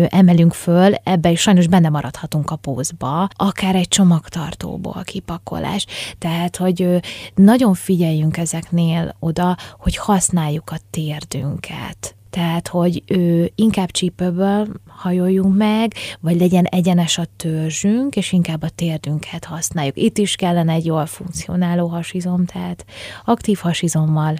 emelünk 0.08 0.52
föl, 0.52 0.94
ebbe 1.02 1.30
is 1.30 1.40
sajnos 1.40 1.66
benne 1.66 1.88
maradhatunk 1.88 2.50
a 2.50 2.56
pózba, 2.56 3.28
akár 3.36 3.74
egy 3.74 3.88
csomagtartóból 3.88 5.02
kipakolás. 5.04 5.86
Tehát, 6.18 6.56
hogy 6.56 7.00
nagyon 7.34 7.74
figyeljünk 7.74 8.36
ezeknél 8.36 9.14
oda, 9.18 9.56
hogy 9.78 9.96
használjuk 9.96 10.70
a 10.70 10.78
térdünket 10.90 12.14
tehát, 12.30 12.68
hogy 12.68 13.02
ő 13.06 13.52
inkább 13.54 13.90
csípőből 13.90 14.66
hajoljunk 14.86 15.56
meg, 15.56 15.94
vagy 16.20 16.40
legyen 16.40 16.64
egyenes 16.64 17.18
a 17.18 17.24
törzsünk, 17.36 18.16
és 18.16 18.32
inkább 18.32 18.62
a 18.62 18.68
térdünket 18.68 19.44
használjuk. 19.44 19.96
Itt 19.96 20.18
is 20.18 20.36
kellene 20.36 20.72
egy 20.72 20.86
jól 20.86 21.06
funkcionáló 21.06 21.86
hasizom, 21.86 22.44
tehát 22.44 22.84
aktív 23.24 23.58
hasizommal, 23.58 24.36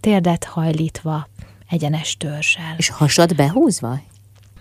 térdet 0.00 0.44
hajlítva, 0.44 1.28
egyenes 1.68 2.16
törzsel. 2.16 2.74
És 2.76 2.88
hasad 2.88 3.34
behúzva? 3.34 4.00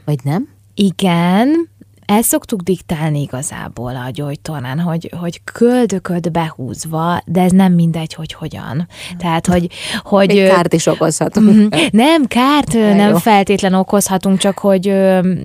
Vagy 0.06 0.20
nem? 0.24 0.50
Igen, 0.74 1.70
el 2.06 2.22
szoktuk 2.22 2.62
diktálni 2.62 3.22
igazából 3.22 3.96
a 3.96 4.10
gyógytornán, 4.12 4.80
hogy, 4.80 5.12
hogy 5.20 5.42
köldököd 5.44 6.32
behúzva, 6.32 7.22
de 7.26 7.42
ez 7.42 7.52
nem 7.52 7.74
mindegy, 7.74 8.14
hogy 8.14 8.34
hogyan. 8.34 8.88
Tehát, 9.18 9.48
hogy... 9.48 9.68
hogy 10.04 10.28
Még 10.28 10.48
kárt 10.48 10.74
is 10.74 10.86
okozhatunk. 10.86 11.48
Mhm. 11.48 11.68
Nem, 11.92 12.26
kárt 12.26 12.72
de 12.72 12.94
nem 12.94 13.10
jó. 13.10 13.18
feltétlen 13.18 13.74
okozhatunk, 13.74 14.38
csak 14.38 14.58
hogy 14.58 14.86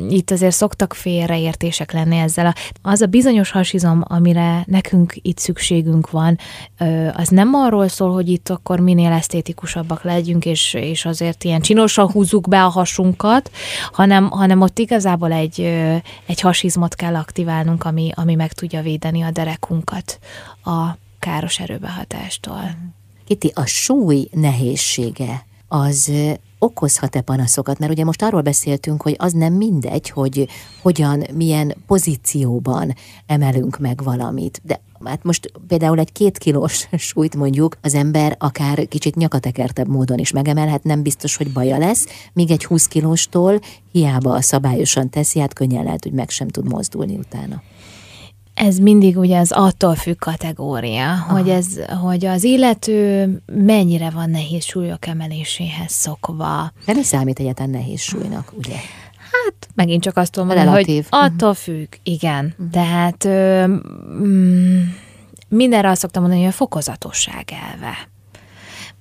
itt 0.09 0.31
azért 0.31 0.55
szoktak 0.55 0.95
félreértések 0.95 1.93
lenni 1.93 2.17
ezzel. 2.17 2.47
A, 2.47 2.55
az 2.83 3.01
a 3.01 3.07
bizonyos 3.07 3.51
hasizom, 3.51 4.03
amire 4.09 4.63
nekünk 4.67 5.15
itt 5.23 5.39
szükségünk 5.39 6.11
van, 6.11 6.39
az 7.13 7.29
nem 7.29 7.55
arról 7.55 7.89
szól, 7.89 8.13
hogy 8.13 8.29
itt 8.29 8.49
akkor 8.49 8.81
minél 8.81 9.13
esztétikusabbak 9.13 10.03
legyünk, 10.03 10.45
és, 10.45 10.75
és 10.75 11.05
azért 11.05 11.45
ilyen 11.45 11.61
csinosan 11.61 12.11
húzzuk 12.11 12.49
be 12.49 12.65
a 12.65 12.69
hasunkat, 12.69 13.51
hanem, 13.93 14.31
hanem 14.31 14.61
ott 14.61 14.79
igazából 14.79 15.33
egy, 15.33 15.61
egy 16.27 16.41
hasizmot 16.51 16.95
kell 16.95 17.17
aktiválnunk, 17.17 17.85
ami, 17.85 18.11
ami 18.15 18.35
meg 18.35 18.53
tudja 18.53 18.83
védeni 18.83 19.23
a 19.23 19.31
derekunkat 19.31 20.19
a 20.65 20.97
káros 21.19 21.61
erőbehatástól. 21.61 22.77
Kiti, 23.25 23.53
a 23.55 23.67
súly 23.67 24.29
nehézsége 24.33 25.47
az 25.69 26.13
okozhat-e 26.59 27.21
panaszokat? 27.21 27.79
Mert 27.79 27.93
ugye 27.93 28.05
most 28.05 28.23
arról 28.23 28.41
beszéltünk, 28.41 29.03
hogy 29.03 29.15
az 29.19 29.33
nem 29.33 29.53
mindegy, 29.53 30.11
hogy 30.11 30.49
hogyan, 30.83 31.25
milyen 31.35 31.75
pozícióban 31.87 32.95
emelünk 33.27 33.79
meg 33.79 34.03
valamit. 34.03 34.61
De 34.63 34.81
Hát 35.05 35.23
most 35.23 35.53
például 35.67 35.99
egy 35.99 36.13
két 36.13 36.39
kilós 36.39 36.89
súlyt 37.11 37.37
mondjuk 37.37 37.77
az 37.81 37.95
ember 37.95 38.37
akár 38.39 38.89
kicsit 38.89 39.15
nyakatekertebb 39.17 39.89
módon 39.89 40.19
is 40.19 40.31
megemelhet, 40.31 40.83
nem 40.83 41.03
biztos, 41.03 41.37
hogy 41.37 41.53
baja 41.53 41.79
lesz, 41.79 42.07
míg 42.33 42.51
egy 42.51 42.65
20 42.65 42.87
kilóstól 42.87 43.61
hiába 43.93 44.41
szabályosan 44.41 45.11
teszi, 45.11 45.39
hát 45.39 45.53
könnyen 45.53 45.85
lehet, 45.85 46.03
hogy 46.03 46.13
meg 46.13 46.31
sem 46.31 46.49
tud 46.49 46.69
mozdulni 46.69 47.17
utána. 47.17 47.63
Ez 48.55 48.79
mindig 48.79 49.19
ugye 49.19 49.39
az 49.39 49.53
attól 49.53 49.95
függ 49.95 50.19
kategória, 50.19 51.19
hogy, 51.19 51.49
ez, 51.49 51.67
hogy 52.03 52.27
az 52.27 52.45
illető 52.45 53.43
mennyire 53.47 54.11
van 54.11 54.31
nehéz 54.31 54.65
súlyok 54.65 55.07
emeléséhez 55.07 55.93
szokva. 55.93 56.73
De 56.87 56.93
mi 56.93 57.03
számít 57.03 57.39
egyáltalán 57.39 57.71
nehéz 57.71 58.01
súlynak, 58.01 58.53
ugye? 58.57 58.77
Hát 59.33 59.69
megint 59.75 60.03
csak 60.03 60.17
azt 60.17 60.33
tudom 60.33 60.49
mondani, 60.49 60.85
hogy 60.85 61.05
attól 61.09 61.55
függ, 61.55 61.95
igen. 62.03 62.45
Uh-huh. 62.45 62.71
Tehát 62.71 63.25
ö, 63.25 63.67
mm, 64.25 64.81
mindenre 65.49 65.89
azt 65.89 66.01
szoktam 66.01 66.23
mondani, 66.23 66.43
hogy 66.45 66.53
a 66.53 66.57
fokozatosság 66.57 67.53
elve. 67.71 68.09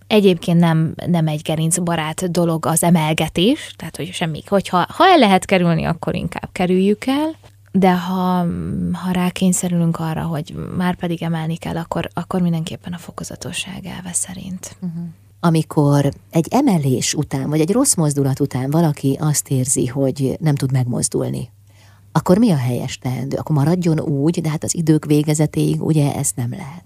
Egyébként 0.08 0.60
nem, 0.60 0.94
nem 1.06 1.28
egy 1.28 1.42
gerincbarát 1.42 2.32
dolog 2.32 2.66
az 2.66 2.84
emelgetés, 2.84 3.74
tehát 3.76 3.96
hogy 3.96 4.12
semmi, 4.12 4.42
hogyha 4.48 4.86
ha 4.90 5.06
el 5.06 5.18
lehet 5.18 5.46
kerülni, 5.46 5.84
akkor 5.84 6.16
inkább 6.16 6.50
kerüljük 6.52 7.06
el, 7.06 7.36
de 7.72 7.92
ha, 7.92 8.46
ha 8.92 9.12
rákényszerülünk 9.12 10.00
arra, 10.00 10.22
hogy 10.22 10.56
már 10.78 10.96
pedig 10.96 11.24
emelni 11.24 11.58
kell, 11.58 11.78
akkor, 11.78 12.10
akkor 12.14 12.42
mindenképpen 12.42 12.94
a 12.94 12.98
fokozatosság 12.98 13.86
elve 13.86 14.14
szerint. 14.14 14.76
Uh-huh 14.82 15.04
amikor 15.40 16.14
egy 16.30 16.48
emelés 16.50 17.14
után, 17.14 17.50
vagy 17.50 17.60
egy 17.60 17.72
rossz 17.72 17.96
mozdulat 17.96 18.40
után 18.40 18.70
valaki 18.70 19.18
azt 19.20 19.50
érzi, 19.50 19.86
hogy 19.86 20.38
nem 20.40 20.56
tud 20.56 20.72
megmozdulni, 20.72 21.50
akkor 22.12 22.38
mi 22.38 22.52
a 22.52 22.58
helyes 22.58 22.98
teendő? 22.98 23.38
Akkor 23.38 23.56
maradjon 23.56 24.00
úgy, 24.00 24.42
de 24.42 24.50
hát 24.50 24.64
az 24.64 24.76
idők 24.76 25.06
végezetéig 25.06 25.84
ugye 25.84 26.16
ezt 26.16 26.36
nem 26.36 26.50
lehet. 26.50 26.84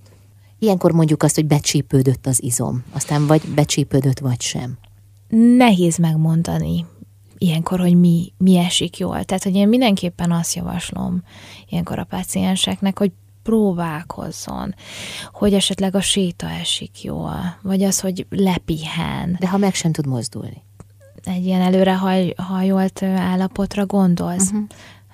Ilyenkor 0.59 0.91
mondjuk 0.91 1.23
azt, 1.23 1.35
hogy 1.35 1.45
becsípődött 1.45 2.27
az 2.27 2.43
izom, 2.43 2.83
aztán 2.91 3.27
vagy 3.27 3.41
becsípődött, 3.55 4.19
vagy 4.19 4.41
sem. 4.41 4.77
Nehéz 5.57 5.97
megmondani 5.97 6.85
ilyenkor, 7.43 7.79
hogy 7.79 7.99
mi, 7.99 8.33
mi 8.37 8.57
esik 8.57 8.97
jól. 8.97 9.23
Tehát, 9.23 9.43
hogy 9.43 9.55
én 9.55 9.67
mindenképpen 9.67 10.31
azt 10.31 10.53
javaslom 10.53 11.23
ilyenkor 11.69 11.99
a 11.99 12.03
pácienseknek, 12.03 12.97
hogy 12.97 13.11
próbálkozzon, 13.43 14.75
hogy 15.31 15.53
esetleg 15.53 15.95
a 15.95 16.01
séta 16.01 16.49
esik 16.49 17.03
jól, 17.03 17.57
vagy 17.61 17.83
az, 17.83 17.99
hogy 17.99 18.25
lepihen. 18.29 19.37
De 19.39 19.47
ha 19.47 19.57
meg 19.57 19.73
sem 19.73 19.91
tud 19.91 20.07
mozdulni? 20.07 20.63
Egy 21.23 21.45
ilyen 21.45 21.61
előre 21.61 21.95
haj, 21.95 22.33
hajolt 22.37 23.03
állapotra 23.03 23.85
gondolsz? 23.85 24.51
Uh-huh. 24.51 24.67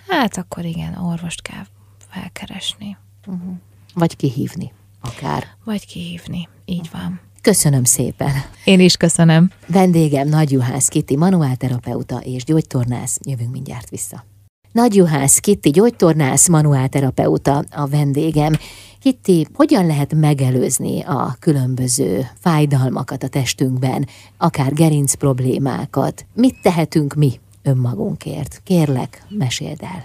Hát 0.07 0.37
akkor 0.37 0.65
igen, 0.65 0.95
orvost 0.95 1.41
kell 1.41 1.65
felkeresni. 2.07 2.97
Uh-huh. 3.27 3.53
Vagy 3.93 4.15
kihívni, 4.15 4.73
akár. 5.01 5.43
Vagy 5.63 5.85
kihívni, 5.85 6.47
így 6.65 6.79
uh-huh. 6.79 7.01
van. 7.01 7.19
Köszönöm 7.41 7.83
szépen. 7.83 8.31
Én 8.63 8.79
is 8.79 8.97
köszönöm. 8.97 9.51
Vendégem 9.67 10.27
Nagy 10.27 10.51
Juhász 10.51 10.87
Kiti, 10.87 11.17
manuálterapeuta 11.17 12.17
és 12.17 12.43
gyógytornász. 12.43 13.19
Jövünk 13.23 13.51
mindjárt 13.51 13.89
vissza. 13.89 14.23
Nagy 14.71 14.95
Juhász 14.95 15.39
Kitti, 15.39 15.69
gyógytornász, 15.69 16.47
manuálterapeuta 16.47 17.63
a 17.71 17.87
vendégem. 17.87 18.53
Kitti, 18.99 19.47
hogyan 19.53 19.85
lehet 19.85 20.13
megelőzni 20.13 21.01
a 21.01 21.35
különböző 21.39 22.27
fájdalmakat 22.39 23.23
a 23.23 23.27
testünkben, 23.27 24.07
akár 24.37 24.73
gerinc 24.73 25.13
problémákat? 25.13 26.25
Mit 26.33 26.61
tehetünk 26.61 27.13
mi 27.13 27.39
önmagunkért? 27.63 28.61
Kérlek, 28.63 29.23
meséld 29.29 29.81
el. 29.81 30.03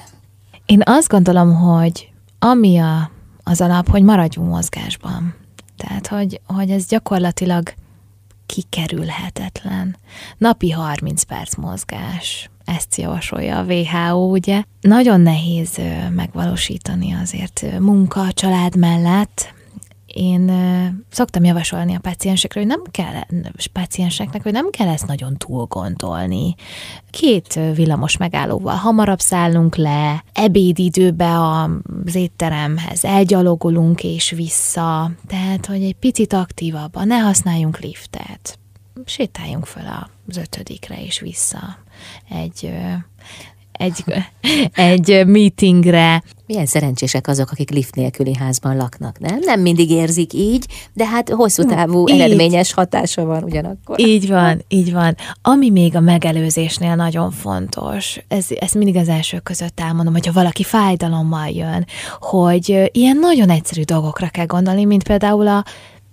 Én 0.67 0.81
azt 0.85 1.09
gondolom, 1.09 1.55
hogy 1.55 2.13
ami 2.39 2.79
a, 2.79 3.11
az 3.43 3.61
alap, 3.61 3.89
hogy 3.89 4.03
maradjunk 4.03 4.49
mozgásban. 4.49 5.35
Tehát, 5.77 6.07
hogy, 6.07 6.41
hogy 6.47 6.71
ez 6.71 6.87
gyakorlatilag 6.87 7.75
kikerülhetetlen. 8.47 9.97
Napi 10.39 10.71
30 10.71 11.23
perc 11.23 11.57
mozgás, 11.57 12.51
ezt 12.65 12.97
javasolja 12.97 13.59
a 13.59 13.65
WHO, 13.65 14.31
ugye. 14.31 14.63
Nagyon 14.81 15.21
nehéz 15.21 15.81
megvalósítani 16.11 17.13
azért 17.13 17.65
munka, 17.79 18.33
család 18.33 18.77
mellett. 18.77 19.53
Én 20.07 20.53
szoktam 21.11 21.45
javasolni 21.45 21.95
a 21.95 21.99
páciensekre, 21.99 22.61
hogy 22.61 22.69
nem 22.69 22.83
kell, 22.91 23.13
pácienseknek, 23.73 24.43
hogy 24.43 24.53
nem 24.53 24.71
kell 24.71 24.89
ezt 24.89 25.07
nagyon 25.07 25.37
túl 25.37 25.65
gondolni. 25.65 26.55
Két 27.11 27.61
villamos 27.75 28.17
megállóval 28.17 28.75
hamarabb 28.75 29.21
szállunk 29.21 29.77
le, 29.77 30.25
ebédidőbe 30.33 31.41
az 31.41 32.15
étteremhez 32.15 33.05
elgyalogolunk 33.05 34.05
és 34.05 34.31
vissza, 34.31 35.11
tehát, 35.27 35.67
hogy 35.67 35.83
egy 35.83 35.97
picit 35.97 36.33
aktívabban, 36.33 37.07
ne 37.07 37.19
használjunk 37.19 37.79
liftet 37.79 38.59
sétáljunk 39.05 39.67
fel 39.67 40.11
az 40.29 40.37
ötödikre 40.37 41.03
és 41.03 41.21
vissza 41.21 41.79
egy, 42.31 42.73
egy, 43.73 44.05
egy 44.91 45.27
meetingre. 45.27 46.23
Milyen 46.47 46.67
szerencsések 46.67 47.29
azok, 47.29 47.51
akik 47.51 47.71
lift 47.71 47.95
nélküli 47.95 48.35
házban 48.35 48.77
laknak, 48.77 49.19
nem? 49.19 49.39
Nem 49.41 49.61
mindig 49.61 49.91
érzik 49.91 50.33
így, 50.33 50.67
de 50.93 51.07
hát 51.07 51.31
hosszú 51.31 51.65
távú 51.65 52.09
így, 52.09 52.21
eredményes 52.21 52.73
hatása 52.73 53.25
van 53.25 53.43
ugyanakkor. 53.43 54.01
Így 54.01 54.29
van, 54.29 54.65
így 54.69 54.93
van. 54.93 55.17
Ami 55.43 55.71
még 55.71 55.97
a 55.97 56.01
megelőzésnél 56.01 56.95
nagyon 56.95 57.31
fontos, 57.31 58.19
ez, 58.29 58.47
ezt 58.61 58.75
mindig 58.75 58.97
az 58.97 59.09
első 59.09 59.39
között 59.39 59.81
elmondom, 59.81 60.13
hogyha 60.13 60.33
valaki 60.33 60.63
fájdalommal 60.63 61.49
jön, 61.49 61.87
hogy 62.21 62.91
ilyen 62.93 63.17
nagyon 63.17 63.51
egyszerű 63.51 63.83
dolgokra 63.83 64.29
kell 64.29 64.47
gondolni, 64.47 64.85
mint 64.85 65.03
például 65.03 65.49
a 65.49 65.65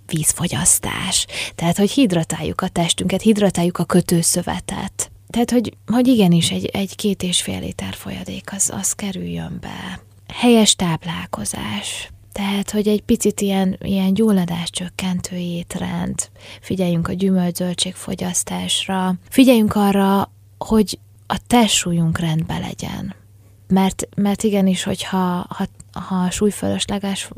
vízfogyasztás. 0.06 1.26
Tehát, 1.54 1.78
hogy 1.78 1.90
hidratáljuk 1.90 2.60
a 2.60 2.68
testünket, 2.68 3.22
hidratáljuk 3.22 3.78
a 3.78 3.84
kötőszövetet. 3.84 5.11
Tehát, 5.32 5.50
hogy, 5.50 5.76
hogy 5.86 6.06
igenis 6.06 6.50
egy, 6.50 6.66
egy 6.66 6.96
két 6.96 7.22
és 7.22 7.42
fél 7.42 7.60
liter 7.60 7.94
folyadék 7.94 8.52
az, 8.52 8.70
az 8.74 8.92
kerüljön 8.92 9.58
be. 9.60 10.00
Helyes 10.34 10.76
táplálkozás. 10.76 12.10
Tehát, 12.32 12.70
hogy 12.70 12.88
egy 12.88 13.02
picit 13.02 13.40
ilyen, 13.40 13.78
ilyen 13.82 14.14
gyulladás 14.14 14.70
csökkentő 14.70 15.36
étrend, 15.36 16.28
figyeljünk 16.60 17.08
a 17.08 17.12
gyümölcsöltség 17.12 17.94
fogyasztásra, 17.94 19.14
figyeljünk 19.28 19.74
arra, 19.74 20.30
hogy 20.58 20.98
a 21.26 21.38
testsúlyunk 21.46 22.18
rendben 22.18 22.60
legyen. 22.60 23.14
Mert, 23.68 24.08
mert 24.16 24.42
igenis, 24.42 24.82
hogyha 24.82 25.46
ha 25.48 25.66
ha 25.92 26.30
súlyfölösleges, 26.30 27.28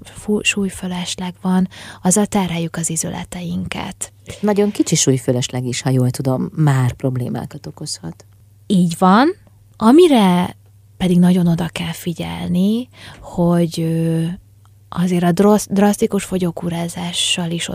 súlyfölösleg 0.40 1.34
van, 1.40 1.68
a 2.16 2.26
terheljük 2.26 2.76
az 2.76 2.90
izületeinket. 2.90 4.12
Nagyon 4.40 4.70
kicsi 4.70 4.94
súlyfölösleg 4.94 5.64
is, 5.64 5.82
ha 5.82 5.90
jól 5.90 6.10
tudom, 6.10 6.50
már 6.56 6.92
problémákat 6.92 7.66
okozhat. 7.66 8.26
Így 8.66 8.94
van. 8.98 9.36
Amire 9.76 10.56
pedig 10.96 11.18
nagyon 11.18 11.46
oda 11.46 11.68
kell 11.72 11.92
figyelni, 11.92 12.88
hogy 13.20 13.86
azért 14.88 15.40
a 15.40 15.60
drasztikus 15.70 16.24
fogyókúrázással 16.24 17.50
is, 17.50 17.70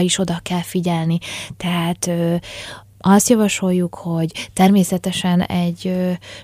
is 0.00 0.18
oda 0.18 0.38
kell 0.42 0.62
figyelni. 0.62 1.18
Tehát 1.56 2.10
azt 3.00 3.28
javasoljuk, 3.28 3.94
hogy 3.94 4.48
természetesen 4.52 5.40
egy 5.40 5.92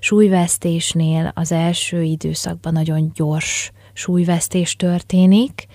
súlyvesztésnél 0.01 1.33
az 1.35 1.53
első 1.53 2.03
időszakban 2.03 2.73
nagyon 2.73 3.13
gyors 3.15 3.73
súlyvesztés 3.93 4.77
történik, 4.77 5.67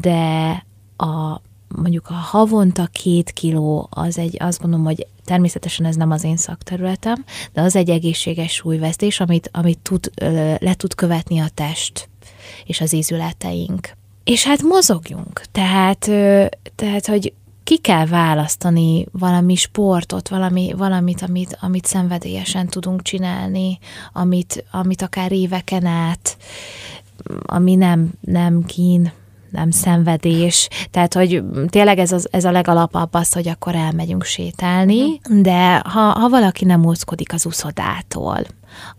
de 0.00 0.64
a 0.96 1.40
mondjuk 1.76 2.06
a 2.08 2.14
havonta 2.14 2.88
két 2.92 3.30
kiló, 3.30 3.88
az 3.90 4.18
egy, 4.18 4.36
azt 4.38 4.60
gondolom, 4.60 4.84
hogy 4.84 5.06
természetesen 5.24 5.86
ez 5.86 5.96
nem 5.96 6.10
az 6.10 6.24
én 6.24 6.36
szakterületem, 6.36 7.24
de 7.52 7.60
az 7.60 7.76
egy 7.76 7.90
egészséges 7.90 8.52
súlyvesztés, 8.52 9.20
amit, 9.20 9.50
amit 9.52 9.78
tud, 9.78 10.10
le 10.58 10.74
tud 10.74 10.94
követni 10.94 11.38
a 11.38 11.48
test 11.54 12.08
és 12.64 12.80
az 12.80 12.92
ízületeink. 12.92 13.90
És 14.24 14.44
hát 14.44 14.62
mozogjunk, 14.62 15.42
tehát, 15.52 15.98
tehát 16.74 17.06
hogy 17.06 17.32
ki 17.64 17.78
kell 17.78 18.06
választani 18.06 19.06
valami 19.12 19.54
sportot, 19.54 20.28
valami, 20.28 20.74
valamit, 20.76 21.22
amit, 21.22 21.58
amit 21.60 21.86
szenvedélyesen 21.86 22.66
tudunk 22.66 23.02
csinálni, 23.02 23.78
amit, 24.12 24.64
amit 24.70 25.02
akár 25.02 25.32
éveken 25.32 25.86
át, 25.86 26.36
ami 27.46 27.74
nem, 27.74 28.10
nem 28.20 28.64
kín, 28.64 29.12
nem 29.50 29.70
szenvedés. 29.70 30.68
Tehát, 30.90 31.14
hogy 31.14 31.42
tényleg 31.68 31.98
ez, 31.98 32.12
az, 32.12 32.28
ez 32.30 32.44
a 32.44 32.50
legalapabb 32.50 33.14
az, 33.14 33.32
hogy 33.32 33.48
akkor 33.48 33.74
elmegyünk 33.74 34.24
sétálni, 34.24 35.02
uh-huh. 35.02 35.40
de 35.40 35.78
ha, 35.78 36.00
ha 36.00 36.28
valaki 36.28 36.64
nem 36.64 36.84
úszkodik 36.84 37.32
az 37.32 37.46
uszodától, 37.46 38.38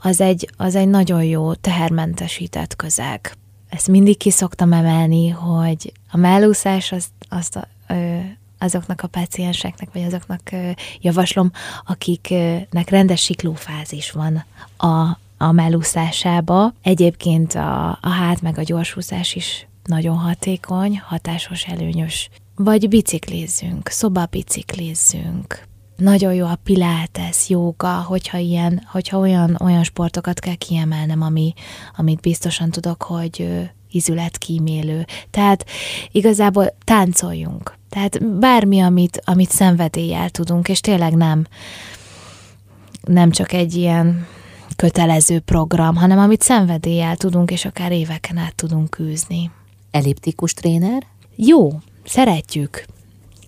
az 0.02 0.22
egy, 0.22 0.50
az 0.58 0.76
egy 0.76 0.88
nagyon 0.88 1.24
jó 1.24 1.54
tehermentesített 1.54 2.76
közeg. 2.76 3.34
Ezt 3.70 3.88
mindig 3.88 4.18
ki 4.18 4.32
szoktam 4.32 4.74
emelni, 4.74 5.30
hogy 5.30 5.92
a 6.12 6.18
mellúszás 6.18 6.92
azt, 6.92 7.12
azt 7.30 7.56
a, 7.56 7.68
ö, 7.88 8.18
azoknak 8.62 9.02
a 9.02 9.08
pácienseknek, 9.08 9.90
vagy 9.94 10.04
azoknak 10.04 10.50
javaslom, 11.02 11.52
akiknek 11.86 12.90
rendes 12.90 13.22
siklófázis 13.22 14.12
van 14.12 14.44
a, 14.78 15.18
a 15.38 15.52
mellúszásába. 15.52 16.74
Egyébként 16.82 17.54
a, 17.54 17.98
a 18.02 18.10
hát 18.10 18.42
meg 18.42 18.58
a 18.58 18.64
gyorsúszás 18.64 19.36
is 19.36 19.68
nagyon 19.84 20.18
hatékony, 20.18 21.00
hatásos, 21.00 21.64
előnyös. 21.64 22.30
Vagy 22.56 22.88
biciklizzünk, 22.88 23.88
szobabiciklizzünk. 23.90 25.70
Nagyon 25.96 26.34
jó 26.34 26.46
a 26.46 26.60
pilates, 26.64 27.50
jóga, 27.50 27.94
hogyha 27.94 28.38
ilyen, 28.38 28.88
hogyha 28.92 29.18
olyan, 29.18 29.58
olyan 29.64 29.84
sportokat 29.84 30.40
kell 30.40 30.56
kiemelnem, 30.56 31.22
ami, 31.22 31.54
amit 31.96 32.20
biztosan 32.20 32.70
tudok, 32.70 33.04
hogy 33.04 33.48
kímélő. 34.38 35.06
Tehát 35.30 35.66
igazából 36.12 36.78
táncoljunk. 36.84 37.80
Tehát 37.92 38.26
bármi, 38.40 38.80
amit, 38.80 39.22
amit 39.26 39.50
szenvedéllyel 39.50 40.30
tudunk, 40.30 40.70
és 40.70 40.80
tényleg 40.80 41.14
nem, 41.14 41.46
nem 43.04 43.32
csak 43.32 43.54
egy 43.54 43.76
ilyen 43.76 44.28
kötelező 44.76 45.40
program, 45.40 45.96
hanem 45.96 46.20
amit 46.20 46.42
szenvedéllyel 46.42 47.16
tudunk, 47.16 47.52
és 47.52 47.66
akár 47.66 47.92
éveken 47.92 48.38
át 48.38 48.56
tudunk 48.56 49.00
űzni. 49.00 49.52
Elliptikus 49.92 50.54
tréner? 50.54 51.04
Jó, 51.36 51.70
szeretjük. 52.04 52.86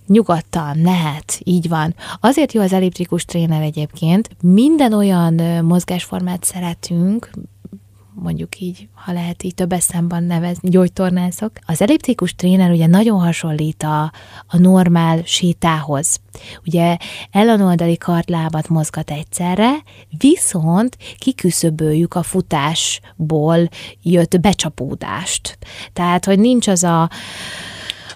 Nyugodtan, 0.08 0.82
lehet, 0.82 1.39
így 1.44 1.70
van. 1.70 1.96
Azért 2.20 2.54
jó 2.54 2.62
az 2.62 2.74
elliptikus 2.74 3.26
tréner 3.26 3.62
egyébként. 3.62 4.30
Minden 4.41 4.94
olyan 4.94 5.34
mozgásformát 5.66 6.44
szeretünk, 6.44 7.30
mondjuk 8.16 8.59
így, 8.59 8.88
ha 8.93 9.11
lehet 9.11 9.43
így 9.43 9.53
több 9.53 9.72
eszemben 9.72 10.24
nevezni, 10.24 10.70
gyógytornászok. 10.70 11.51
Az 11.66 11.82
elliptikus 11.82 12.36
tréner 12.36 12.72
ugye 12.72 12.88
nagyon 12.88 13.20
hasonlít 13.20 13.84
a, 13.84 14.11
a 14.47 14.57
normál 14.57 15.22
sétához. 15.26 16.20
Ugye 16.66 16.97
ellenoldali 17.32 17.97
kartlábat 17.97 18.68
mozgat 18.68 19.11
egyszerre, 19.11 19.72
viszont 20.18 20.97
kiküszöböljük 21.18 22.14
a 22.14 22.24
futásból 22.24 23.70
jött 24.01 24.39
becsapódást. 24.39 25.57
Tehát, 25.93 26.26
hogy 26.26 26.39
nincs 26.39 26.68
az 26.68 26.84
a 26.84 27.09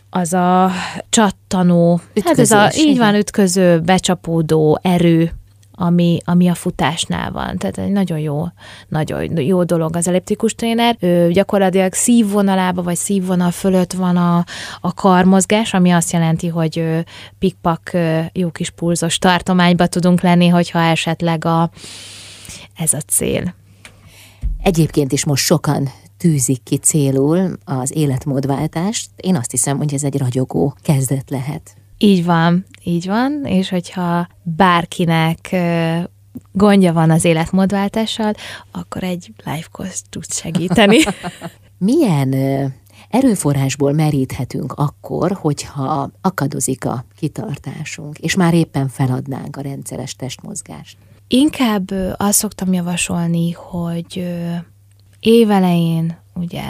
az 0.09 0.33
a 0.33 0.71
csattanó, 1.09 2.01
Ütközés, 2.13 2.49
hát 2.49 2.67
ez 2.67 2.75
a, 2.75 2.79
így 2.81 2.97
van, 2.97 3.15
ütköző, 3.15 3.79
becsapódó 3.79 4.79
erő, 4.81 5.31
ami, 5.79 6.19
ami 6.25 6.47
a 6.47 6.53
futásnál 6.53 7.31
van. 7.31 7.57
Tehát 7.57 7.77
egy 7.77 7.91
nagyon 7.91 8.19
jó, 8.19 8.45
nagyon 8.87 9.39
jó 9.39 9.63
dolog 9.63 9.95
az 9.95 10.07
elliptikus 10.07 10.55
tréner. 10.55 10.97
Ő 10.99 11.31
gyakorlatilag 11.31 11.93
szívvonalába 11.93 12.81
vagy 12.81 12.95
szívvonal 12.95 13.51
fölött 13.51 13.93
van 13.93 14.17
a, 14.17 14.45
a 14.81 14.93
karmozgás, 14.93 15.73
ami 15.73 15.91
azt 15.91 16.11
jelenti, 16.11 16.47
hogy 16.47 17.03
pikpak 17.39 17.91
jó 18.33 18.49
kis 18.49 18.69
pulzos 18.69 19.17
tartományba 19.17 19.87
tudunk 19.87 20.21
lenni, 20.21 20.47
hogyha 20.47 20.79
esetleg 20.79 21.45
a, 21.45 21.69
ez 22.77 22.93
a 22.93 22.99
cél. 22.99 23.55
Egyébként 24.63 25.11
is 25.11 25.25
most 25.25 25.43
sokan 25.43 25.89
tűzik 26.17 26.63
ki 26.63 26.77
célul 26.77 27.57
az 27.65 27.95
életmódváltást. 27.95 29.09
Én 29.15 29.35
azt 29.35 29.51
hiszem, 29.51 29.77
hogy 29.77 29.93
ez 29.93 30.03
egy 30.03 30.17
ragyogó 30.17 30.75
kezdet 30.81 31.29
lehet. 31.29 31.75
Így 31.97 32.25
van, 32.25 32.65
így 32.83 33.07
van, 33.07 33.45
és 33.45 33.69
hogyha 33.69 34.27
bárkinek 34.43 35.55
gondja 36.51 36.93
van 36.93 37.09
az 37.09 37.25
életmódváltással, 37.25 38.33
akkor 38.71 39.03
egy 39.03 39.33
life 39.43 39.67
coach 39.71 40.01
tud 40.09 40.31
segíteni. 40.31 40.97
Milyen 41.77 42.33
erőforrásból 43.09 43.91
meríthetünk 43.91 44.73
akkor, 44.73 45.31
hogyha 45.31 46.11
akadozik 46.21 46.85
a 46.85 47.05
kitartásunk, 47.15 48.17
és 48.17 48.35
már 48.35 48.53
éppen 48.53 48.87
feladnánk 48.87 49.55
a 49.55 49.61
rendszeres 49.61 50.15
testmozgást? 50.15 50.97
Inkább 51.27 51.91
azt 52.17 52.37
szoktam 52.37 52.73
javasolni, 52.73 53.51
hogy 53.51 54.27
évelején 55.19 56.17
ugye 56.33 56.63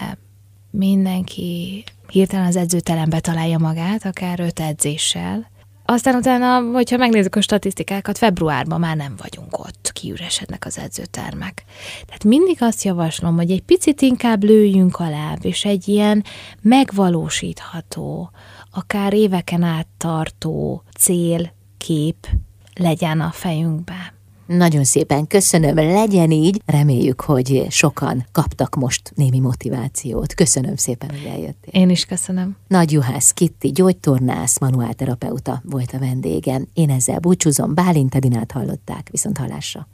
mindenki 0.69 1.83
hirtelen 2.09 2.45
az 2.45 2.55
edzőterembe 2.55 3.19
találja 3.19 3.57
magát, 3.57 4.05
akár 4.05 4.39
öt 4.39 4.59
edzéssel. 4.59 5.49
Aztán 5.89 6.15
utána, 6.15 6.71
hogyha 6.71 6.97
megnézzük 6.97 7.35
a 7.35 7.41
statisztikákat, 7.41 8.17
februárban 8.17 8.79
már 8.79 8.95
nem 8.95 9.15
vagyunk 9.17 9.59
ott, 9.59 9.91
kiüresednek 9.93 10.65
az 10.65 10.77
edzőtermek. 10.77 11.63
Tehát 12.05 12.23
mindig 12.23 12.57
azt 12.59 12.83
javaslom, 12.83 13.35
hogy 13.35 13.51
egy 13.51 13.61
picit 13.61 14.01
inkább 14.01 14.43
lőjünk 14.43 14.99
alább, 14.99 15.45
és 15.45 15.65
egy 15.65 15.87
ilyen 15.87 16.23
megvalósítható, 16.61 18.31
akár 18.71 19.13
éveken 19.13 19.63
át 19.63 19.87
tartó 19.97 20.83
célkép 20.97 22.27
legyen 22.73 23.21
a 23.21 23.31
fejünkbe. 23.31 24.16
Nagyon 24.47 24.83
szépen 24.83 25.27
köszönöm, 25.27 25.75
legyen 25.75 26.31
így. 26.31 26.61
Reméljük, 26.65 27.21
hogy 27.21 27.65
sokan 27.69 28.25
kaptak 28.31 28.75
most 28.75 29.11
némi 29.15 29.39
motivációt. 29.39 30.33
Köszönöm 30.33 30.75
szépen, 30.75 31.09
hogy 31.09 31.25
eljöttél. 31.25 31.81
Én 31.81 31.89
is 31.89 32.05
köszönöm. 32.05 32.55
Nagy 32.67 32.91
Juhász 32.91 33.31
Kitti, 33.31 33.71
gyógytornász, 33.71 34.59
manuálterapeuta 34.59 35.61
volt 35.63 35.91
a 35.91 35.99
vendégem. 35.99 36.67
Én 36.73 36.89
ezzel 36.89 37.19
búcsúzom, 37.19 37.73
Bálint 37.73 38.15
Edinát 38.15 38.51
hallották, 38.51 39.07
viszont 39.11 39.37
hallásra. 39.37 39.87